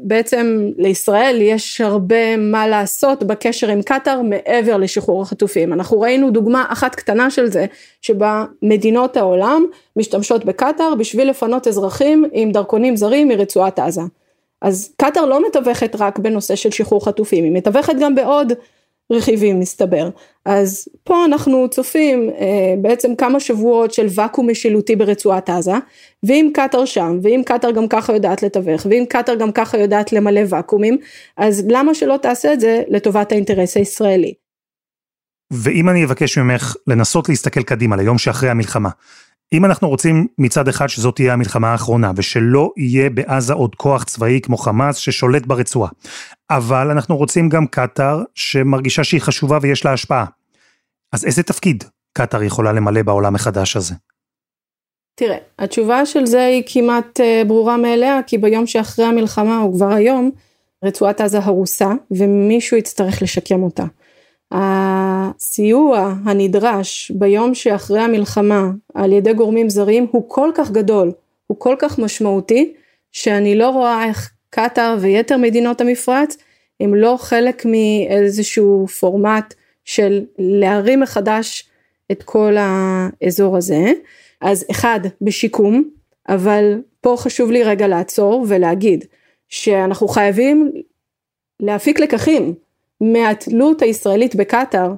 בעצם 0.00 0.70
לישראל 0.78 1.38
יש 1.40 1.80
הרבה 1.80 2.36
מה 2.36 2.68
לעשות 2.68 3.24
בקשר 3.24 3.68
עם 3.68 3.82
קטאר 3.82 4.22
מעבר 4.22 4.76
לשחרור 4.76 5.22
החטופים. 5.22 5.72
אנחנו 5.72 6.00
ראינו 6.00 6.30
דוגמה 6.30 6.64
אחת 6.68 6.94
קטנה 6.94 7.30
של 7.30 7.46
זה, 7.46 7.66
שבה 8.02 8.44
מדינות 8.62 9.16
העולם 9.16 9.64
משתמשות 9.96 10.44
בקטאר 10.44 10.94
בשביל 10.94 11.30
לפנות 11.30 11.66
אזרחים 11.66 12.24
עם 12.32 12.52
דרכונים 12.52 12.96
זרים 12.96 13.28
מרצועת 13.28 13.78
עזה. 13.78 14.02
אז 14.62 14.92
קטאר 14.96 15.26
לא 15.26 15.46
מתווכת 15.48 15.96
רק 15.98 16.18
בנושא 16.18 16.56
של 16.56 16.70
שחרור 16.70 17.04
חטופים, 17.04 17.44
היא 17.44 17.52
מתווכת 17.52 17.94
גם 18.00 18.14
בעוד 18.14 18.52
רכיבים 19.12 19.60
מסתבר. 19.60 20.08
אז 20.44 20.88
פה 21.04 21.24
אנחנו 21.24 21.68
צופים 21.70 22.30
אה, 22.30 22.74
בעצם 22.82 23.14
כמה 23.14 23.40
שבועות 23.40 23.92
של 23.92 24.06
ואקום 24.14 24.50
משילותי 24.50 24.96
ברצועת 24.96 25.50
עזה, 25.50 25.72
ואם 26.22 26.50
קטאר 26.54 26.84
שם, 26.84 27.18
ואם 27.22 27.42
קטאר 27.46 27.70
גם 27.70 27.88
ככה 27.88 28.12
יודעת 28.12 28.42
לתווך, 28.42 28.86
ואם 28.90 29.04
קטאר 29.08 29.34
גם 29.34 29.52
ככה 29.52 29.78
יודעת 29.78 30.12
למלא 30.12 30.40
ואקומים, 30.48 30.98
אז 31.36 31.64
למה 31.68 31.94
שלא 31.94 32.18
תעשה 32.22 32.52
את 32.52 32.60
זה 32.60 32.82
לטובת 32.88 33.32
האינטרס 33.32 33.76
הישראלי? 33.76 34.34
ואם 35.52 35.88
אני 35.88 36.04
אבקש 36.04 36.38
ממך 36.38 36.76
לנסות 36.86 37.28
להסתכל 37.28 37.62
קדימה 37.62 37.96
ליום 37.96 38.18
שאחרי 38.18 38.50
המלחמה, 38.50 38.90
אם 39.52 39.64
אנחנו 39.64 39.88
רוצים 39.88 40.26
מצד 40.38 40.68
אחד 40.68 40.88
שזאת 40.88 41.14
תהיה 41.14 41.32
המלחמה 41.32 41.72
האחרונה 41.72 42.12
ושלא 42.16 42.70
יהיה 42.76 43.10
בעזה 43.10 43.52
עוד 43.52 43.74
כוח 43.74 44.04
צבאי 44.04 44.40
כמו 44.42 44.56
חמאס 44.56 44.96
ששולט 44.96 45.46
ברצועה, 45.46 45.90
אבל 46.50 46.90
אנחנו 46.90 47.16
רוצים 47.16 47.48
גם 47.48 47.66
קטאר 47.66 48.22
שמרגישה 48.34 49.04
שהיא 49.04 49.20
חשובה 49.20 49.58
ויש 49.62 49.84
לה 49.84 49.92
השפעה. 49.92 50.24
אז 51.12 51.24
איזה 51.24 51.42
תפקיד 51.42 51.84
קטאר 52.12 52.42
יכולה 52.42 52.72
למלא 52.72 53.02
בעולם 53.02 53.34
החדש 53.34 53.76
הזה? 53.76 53.94
תראה, 55.14 55.36
התשובה 55.58 56.06
של 56.06 56.26
זה 56.26 56.44
היא 56.44 56.62
כמעט 56.66 57.20
אה, 57.20 57.42
ברורה 57.46 57.76
מאליה, 57.76 58.20
כי 58.26 58.38
ביום 58.38 58.66
שאחרי 58.66 59.04
המלחמה, 59.04 59.60
או 59.62 59.72
כבר 59.72 59.92
היום, 59.92 60.30
רצועת 60.84 61.20
עזה 61.20 61.38
הרוסה, 61.38 61.92
ומישהו 62.10 62.76
יצטרך 62.76 63.22
לשקם 63.22 63.62
אותה. 63.62 63.84
הסיוע 64.52 66.14
הנדרש 66.24 67.10
ביום 67.14 67.54
שאחרי 67.54 68.00
המלחמה 68.00 68.70
על 68.94 69.12
ידי 69.12 69.32
גורמים 69.32 69.70
זרים 69.70 70.06
הוא 70.10 70.24
כל 70.28 70.50
כך 70.54 70.70
גדול, 70.70 71.12
הוא 71.46 71.60
כל 71.60 71.76
כך 71.78 71.98
משמעותי, 71.98 72.74
שאני 73.12 73.58
לא 73.58 73.70
רואה 73.70 74.04
איך 74.04 74.30
קטאר 74.56 74.96
ויתר 75.00 75.36
מדינות 75.36 75.80
המפרץ 75.80 76.36
הם 76.80 76.94
לא 76.94 77.16
חלק 77.18 77.66
מאיזשהו 77.66 78.86
פורמט 78.86 79.54
של 79.84 80.24
להרים 80.38 81.00
מחדש 81.00 81.68
את 82.12 82.22
כל 82.22 82.56
האזור 82.58 83.56
הזה. 83.56 83.92
אז 84.40 84.64
אחד, 84.70 85.00
בשיקום, 85.20 85.90
אבל 86.28 86.82
פה 87.00 87.14
חשוב 87.18 87.50
לי 87.50 87.62
רגע 87.62 87.88
לעצור 87.88 88.44
ולהגיד 88.48 89.04
שאנחנו 89.48 90.08
חייבים 90.08 90.72
להפיק 91.60 92.00
לקחים 92.00 92.54
מהתלות 93.00 93.82
הישראלית 93.82 94.34
בקטאר 94.34 94.92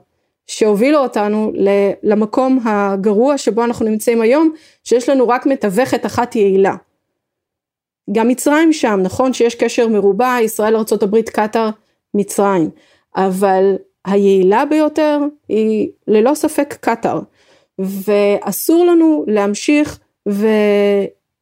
שהובילו 0.47 0.99
אותנו 0.99 1.53
למקום 2.03 2.61
הגרוע 2.64 3.38
שבו 3.38 3.64
אנחנו 3.64 3.87
נמצאים 3.87 4.21
היום, 4.21 4.53
שיש 4.85 5.09
לנו 5.09 5.29
רק 5.29 5.47
מתווכת 5.47 6.07
אחת 6.07 6.37
יעילה. 6.37 6.75
גם 8.12 8.29
מצרים 8.29 8.73
שם, 8.73 9.01
נכון 9.03 9.33
שיש 9.33 9.55
קשר 9.55 9.88
מרובע, 9.88 10.37
ישראל, 10.42 10.77
ארה"ב, 10.77 11.21
קטאר, 11.21 11.71
מצרים, 12.14 12.71
אבל 13.16 13.77
היעילה 14.07 14.64
ביותר 14.64 15.18
היא 15.49 15.88
ללא 16.09 16.35
ספק 16.35 16.77
קטאר, 16.81 17.21
ואסור 17.79 18.87
לנו 18.87 19.25
להמשיך 19.27 19.99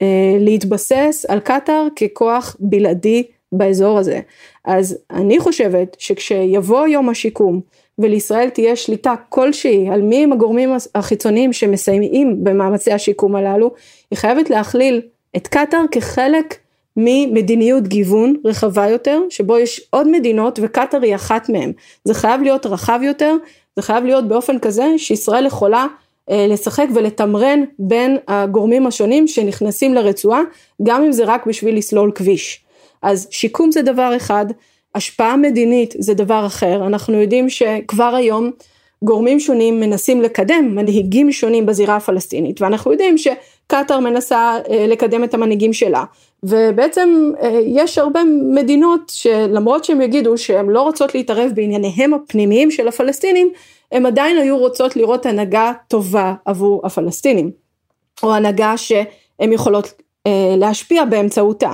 ולהתבסס 0.02 1.26
על 1.29 1.40
קטאר 1.40 1.87
ככוח 1.96 2.57
בלעדי 2.61 3.22
באזור 3.52 3.98
הזה. 3.98 4.20
אז 4.64 4.98
אני 5.11 5.40
חושבת 5.40 5.96
שכשיבוא 5.98 6.87
יום 6.87 7.09
השיקום 7.09 7.61
ולישראל 7.98 8.48
תהיה 8.48 8.76
שליטה 8.76 9.14
כלשהי 9.29 9.88
על 9.88 10.02
מי 10.02 10.24
הם 10.24 10.33
הגורמים 10.33 10.70
החיצוניים 10.94 11.52
שמסייעים 11.52 12.44
במאמצי 12.44 12.92
השיקום 12.92 13.37
הללו, 13.37 13.70
היא 14.11 14.18
חייבת 14.18 14.50
להכליל 14.50 15.00
את 15.36 15.48
קטאר 15.48 15.84
כחלק 15.90 16.54
ממדיניות 16.96 17.88
גיוון 17.88 18.34
רחבה 18.44 18.88
יותר, 18.88 19.20
שבו 19.30 19.58
יש 19.58 19.80
עוד 19.90 20.08
מדינות 20.08 20.58
וקטאר 20.62 21.02
היא 21.02 21.14
אחת 21.14 21.48
מהן. 21.48 21.72
זה 22.04 22.14
חייב 22.14 22.42
להיות 22.42 22.66
רחב 22.66 23.00
יותר, 23.02 23.36
זה 23.76 23.82
חייב 23.82 24.04
להיות 24.04 24.28
באופן 24.28 24.58
כזה 24.58 24.86
שישראל 24.96 25.46
יכולה 25.46 25.86
אה, 26.30 26.46
לשחק 26.48 26.86
ולתמרן 26.94 27.64
בין 27.78 28.16
הגורמים 28.28 28.86
השונים 28.86 29.28
שנכנסים 29.28 29.94
לרצועה, 29.94 30.40
גם 30.82 31.02
אם 31.04 31.12
זה 31.12 31.24
רק 31.24 31.46
בשביל 31.46 31.76
לסלול 31.76 32.12
כביש. 32.14 32.64
אז 33.02 33.28
שיקום 33.30 33.72
זה 33.72 33.82
דבר 33.82 34.16
אחד, 34.16 34.46
השפעה 34.94 35.36
מדינית 35.36 35.94
זה 35.98 36.14
דבר 36.14 36.46
אחר, 36.46 36.86
אנחנו 36.86 37.20
יודעים 37.20 37.50
שכבר 37.50 38.14
היום 38.14 38.50
גורמים 39.04 39.40
שונים 39.40 39.80
מנסים 39.80 40.22
לקדם 40.22 40.72
מנהיגים 40.74 41.32
שונים 41.32 41.66
בזירה 41.66 41.96
הפלסטינית 41.96 42.62
ואנחנו 42.62 42.92
יודעים 42.92 43.18
שקטאר 43.18 44.00
מנסה 44.00 44.59
אה, 44.70 44.87
לקדם 44.87 45.24
את 45.24 45.35
המנהיגים 45.35 45.72
שלה. 45.72 46.04
ובעצם 46.42 47.32
אה, 47.42 47.61
יש 47.66 47.98
הרבה 47.98 48.20
מדינות 48.54 49.12
שלמרות 49.14 49.85
שהם 49.85 50.00
יגידו 50.00 50.38
שהן 50.38 50.68
לא 50.68 50.82
רוצות 50.82 51.14
להתערב 51.14 51.50
בענייניהם 51.54 52.14
הפנימיים 52.14 52.70
של 52.70 52.88
הפלסטינים 52.88 53.52
הם 53.92 54.06
עדיין 54.06 54.37
היו 54.38 54.59
רוצות 54.59 54.96
לראות 54.96 55.26
הנהגה 55.26 55.72
טובה 55.88 56.35
עבור 56.44 56.80
הפלסטינים 56.85 57.50
או 58.22 58.35
הנהגה 58.35 58.76
שהן 58.76 59.52
יכולות 59.52 59.92
אה, 60.26 60.54
להשפיע 60.56 61.04
באמצעותה. 61.04 61.70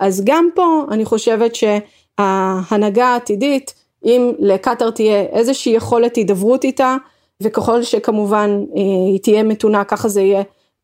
אז 0.00 0.22
גם 0.24 0.48
פה 0.54 0.84
אני 0.90 1.04
חושבת 1.04 1.52
שההנהגה 1.54 3.06
העתידית, 3.06 3.74
אם 4.04 4.32
לקטאר 4.38 4.90
תהיה 4.90 5.22
איזושהי 5.22 5.72
יכולת 5.72 6.16
הידברות 6.16 6.64
איתה, 6.64 6.96
וככל 7.42 7.82
שכמובן 7.82 8.64
אה, 8.76 8.82
היא 9.10 9.20
תהיה 9.20 9.42
מתונה, 9.42 9.84
ככה 9.84 10.08
זה 10.08 10.20
יהיה 10.20 10.42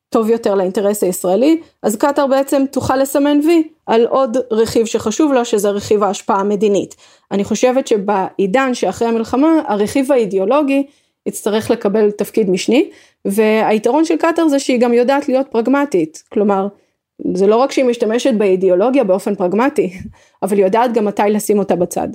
טוב 0.08 0.30
יותר 0.30 0.54
לאינטרס 0.54 1.02
הישראלי, 1.02 1.60
אז 1.82 1.96
קטאר 1.96 2.26
בעצם 2.26 2.64
תוכל 2.70 2.96
לסמן 2.96 3.40
וי 3.44 3.68
על 3.86 4.06
עוד 4.06 4.36
רכיב 4.50 4.86
שחשוב 4.86 5.32
לו, 5.32 5.44
שזה 5.44 5.70
רכיב 5.70 6.02
ההשפעה 6.02 6.40
המדינית. 6.40 6.96
אני 7.30 7.44
חושבת 7.44 7.86
שבעידן 7.86 8.74
שאחרי 8.74 9.08
המלחמה, 9.08 9.60
הרכיב 9.68 10.12
האידיאולוגי 10.12 10.86
יצטרך 11.26 11.70
לקבל 11.70 12.10
תפקיד 12.10 12.50
משני, 12.50 12.90
והיתרון 13.24 14.04
של 14.04 14.16
קטאר 14.16 14.48
זה 14.48 14.58
שהיא 14.58 14.80
גם 14.80 14.92
יודעת 14.92 15.28
להיות 15.28 15.46
פרגמטית, 15.50 16.22
כלומר, 16.32 16.68
זה 17.34 17.46
לא 17.46 17.56
רק 17.56 17.72
שהיא 17.72 17.84
משתמשת 17.84 18.34
באידיאולוגיה 18.34 19.04
באופן 19.04 19.34
פרגמטי, 19.34 19.92
אבל 20.42 20.56
היא 20.56 20.64
יודעת 20.64 20.92
גם 20.92 21.04
מתי 21.04 21.22
לשים 21.30 21.58
אותה 21.58 21.76
בצד. 21.76 22.08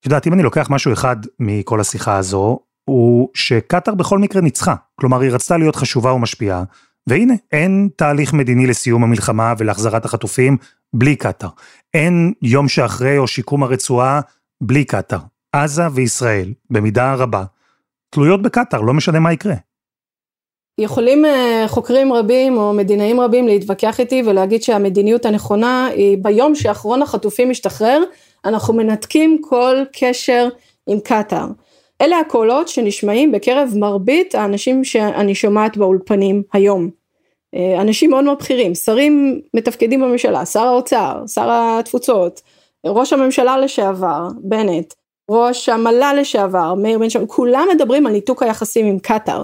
את 0.00 0.04
יודעת, 0.06 0.26
אם 0.26 0.32
אני 0.32 0.42
לוקח 0.42 0.70
משהו 0.70 0.92
אחד 0.92 1.16
מכל 1.40 1.80
השיחה 1.80 2.16
הזו, 2.16 2.58
הוא 2.84 3.28
שקטאר 3.34 3.94
בכל 3.94 4.18
מקרה 4.18 4.42
ניצחה. 4.42 4.74
כלומר, 5.00 5.20
היא 5.20 5.30
רצתה 5.30 5.56
להיות 5.56 5.76
חשובה 5.76 6.12
ומשפיעה, 6.12 6.64
והנה, 7.06 7.34
אין 7.52 7.88
תהליך 7.96 8.32
מדיני 8.32 8.66
לסיום 8.66 9.04
המלחמה 9.04 9.54
ולהחזרת 9.58 10.04
החטופים 10.04 10.56
בלי 10.94 11.16
קטאר. 11.16 11.48
אין 11.94 12.32
יום 12.42 12.68
שאחרי 12.68 13.18
או 13.18 13.26
שיקום 13.26 13.62
הרצועה 13.62 14.20
בלי 14.60 14.84
קטאר. 14.84 15.18
עזה 15.52 15.82
וישראל, 15.94 16.52
במידה 16.70 17.14
רבה, 17.14 17.44
תלויות 18.10 18.42
בקטאר, 18.42 18.80
לא 18.80 18.94
משנה 18.94 19.20
מה 19.20 19.32
יקרה. 19.32 19.54
יכולים 20.78 21.24
אה, 21.24 21.64
חוקרים 21.66 22.12
רבים 22.12 22.56
או 22.56 22.72
מדינאים 22.72 23.20
רבים 23.20 23.48
להתווכח 23.48 24.00
איתי 24.00 24.22
ולהגיד 24.26 24.62
שהמדיניות 24.62 25.26
הנכונה 25.26 25.86
היא 25.86 26.18
ביום 26.20 26.54
שאחרון 26.54 27.02
החטופים 27.02 27.50
משתחרר, 27.50 28.02
אנחנו 28.44 28.74
מנתקים 28.74 29.38
כל 29.42 29.76
קשר 29.92 30.48
עם 30.86 31.00
קטאר. 31.00 31.46
אלה 32.00 32.18
הקולות 32.18 32.68
שנשמעים 32.68 33.32
בקרב 33.32 33.72
מרבית 33.76 34.34
האנשים 34.34 34.84
שאני 34.84 35.34
שומעת 35.34 35.76
באולפנים 35.76 36.42
היום. 36.52 36.90
אה, 37.54 37.80
אנשים 37.80 38.10
מאוד 38.10 38.24
מאוד 38.24 38.38
בכירים, 38.38 38.74
שרים 38.74 39.40
מתפקדים 39.54 40.00
בממשלה, 40.00 40.46
שר 40.46 40.66
האוצר, 40.66 41.22
שר 41.26 41.48
התפוצות, 41.50 42.42
ראש 42.86 43.12
הממשלה 43.12 43.58
לשעבר, 43.58 44.28
בנט, 44.40 44.94
ראש 45.30 45.68
המל"ל 45.68 46.16
לשעבר, 46.20 46.74
מאיר 46.74 46.98
בן 46.98 47.10
שם, 47.10 47.26
כולם 47.26 47.68
מדברים 47.74 48.06
על 48.06 48.12
ניתוק 48.12 48.42
היחסים 48.42 48.86
עם 48.86 48.98
קטאר. 48.98 49.42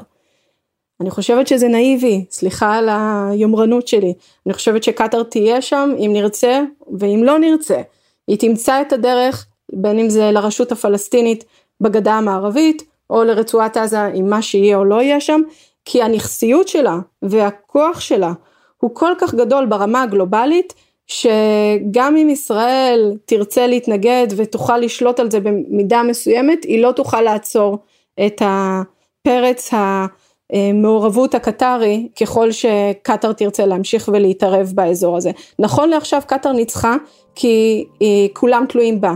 אני 1.01 1.11
חושבת 1.11 1.47
שזה 1.47 1.69
נאיבי, 1.69 2.25
סליחה 2.31 2.75
על 2.75 2.89
היומרנות 2.93 3.89
שלי. 3.89 4.15
אני 4.47 4.55
חושבת 4.55 4.83
שקטאר 4.83 5.23
תהיה 5.23 5.63
שם 5.63 5.95
אם 5.99 6.11
נרצה 6.13 6.63
ואם 6.99 7.21
לא 7.25 7.39
נרצה. 7.39 7.81
היא 8.29 8.39
תמצא 8.39 8.81
את 8.81 8.93
הדרך, 8.93 9.47
בין 9.73 9.99
אם 9.99 10.11
זה 10.11 10.31
לרשות 10.31 10.73
הפלסטינית 10.73 11.45
בגדה 11.81 12.15
המערבית, 12.15 12.83
או 13.11 13.25
לרצועת 13.25 13.77
עזה 13.77 14.05
עם 14.05 14.31
מה 14.31 14.43
שיהיה 14.43 14.77
או 14.77 14.85
לא 14.85 15.03
יהיה 15.03 15.21
שם, 15.21 15.41
כי 15.85 16.03
הנכסיות 16.03 16.69
שלה 16.69 16.99
והכוח 17.23 18.01
שלה 18.01 18.33
הוא 18.79 18.91
כל 18.95 19.13
כך 19.19 19.35
גדול 19.35 19.67
ברמה 19.67 20.03
הגלובלית, 20.03 20.75
שגם 21.07 22.17
אם 22.17 22.29
ישראל 22.31 23.13
תרצה 23.25 23.67
להתנגד 23.67 24.27
ותוכל 24.37 24.79
לשלוט 24.79 25.21
על 25.21 25.31
זה 25.31 25.41
במידה 25.41 26.03
מסוימת, 26.03 26.65
היא 26.65 26.83
לא 26.83 26.93
תוכל 26.93 27.21
לעצור 27.21 27.79
את 28.27 28.43
הפרץ 28.45 29.75
ה... 29.75 30.07
המעורבות 30.53 31.35
הקטרי 31.35 32.09
ככל 32.21 32.53
שקטאר 32.53 33.33
תרצה 33.33 33.67
להמשיך 33.67 34.11
ולהתערב 34.13 34.73
באזור 34.75 35.17
הזה. 35.17 35.31
נכון 35.59 35.89
לעכשיו 35.89 36.23
קטאר 36.27 36.53
ניצחה 36.53 36.97
כי 37.35 37.85
כולם 38.33 38.65
תלויים 38.69 39.01
בה. 39.01 39.15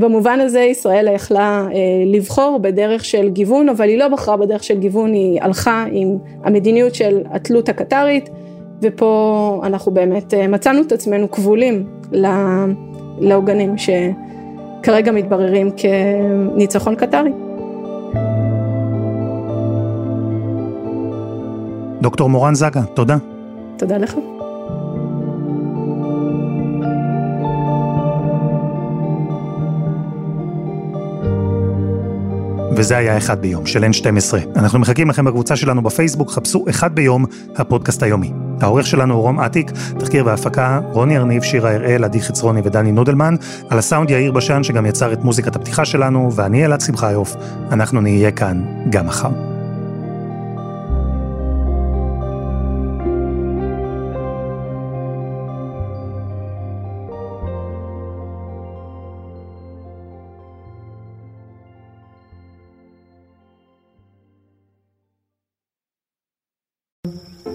במובן 0.00 0.40
הזה 0.40 0.60
ישראל 0.60 1.08
יכלה 1.14 1.66
לבחור 2.06 2.58
בדרך 2.62 3.04
של 3.04 3.28
גיוון, 3.28 3.68
אבל 3.68 3.88
היא 3.88 3.98
לא 3.98 4.08
בחרה 4.08 4.36
בדרך 4.36 4.64
של 4.64 4.78
גיוון, 4.78 5.12
היא 5.12 5.42
הלכה 5.42 5.84
עם 5.92 6.18
המדיניות 6.44 6.94
של 6.94 7.22
התלות 7.30 7.68
הקטרית, 7.68 8.30
ופה 8.82 9.60
אנחנו 9.64 9.92
באמת 9.92 10.34
מצאנו 10.34 10.82
את 10.82 10.92
עצמנו 10.92 11.30
כבולים 11.30 11.86
לעוגנים 13.18 13.74
שכרגע 13.78 15.12
מתבררים 15.12 15.70
כניצחון 15.76 16.94
קטרי. 16.94 17.30
דוקטור 22.02 22.30
מורן 22.30 22.54
זגה, 22.54 22.82
תודה. 22.82 23.16
תודה 23.76 23.98
לך. 23.98 24.14
וזה 32.76 32.96
היה 32.96 33.18
אחד 33.18 33.40
ביום 33.40 33.66
של 33.66 33.84
N12. 33.84 34.56
אנחנו 34.56 34.78
מחכים 34.78 35.10
לכם 35.10 35.24
בקבוצה 35.24 35.56
שלנו 35.56 35.82
בפייסבוק, 35.82 36.30
חפשו 36.30 36.64
אחד 36.70 36.94
ביום, 36.94 37.24
הפודקאסט 37.56 38.02
היומי. 38.02 38.32
העורך 38.60 38.86
שלנו 38.86 39.14
הוא 39.14 39.22
רום 39.22 39.40
אטיק, 39.40 39.70
תחקיר 39.98 40.26
והפקה 40.26 40.80
רוני 40.92 41.18
ארניב, 41.18 41.42
שירה 41.42 41.74
הראל, 41.74 42.04
עדי 42.04 42.20
חצרוני 42.20 42.60
ודני 42.64 42.92
נודלמן, 42.92 43.34
על 43.68 43.78
הסאונד 43.78 44.10
יאיר 44.10 44.32
בשן 44.32 44.62
שגם 44.62 44.86
יצר 44.86 45.12
את 45.12 45.24
מוזיקת 45.24 45.56
הפתיחה 45.56 45.84
שלנו, 45.84 46.32
ואני 46.32 46.64
אלעד 46.64 46.80
שמחיוף, 46.80 47.36
אנחנו 47.72 48.00
נהיה 48.00 48.30
כאן 48.30 48.64
גם 48.90 49.06
מחר. 49.06 49.51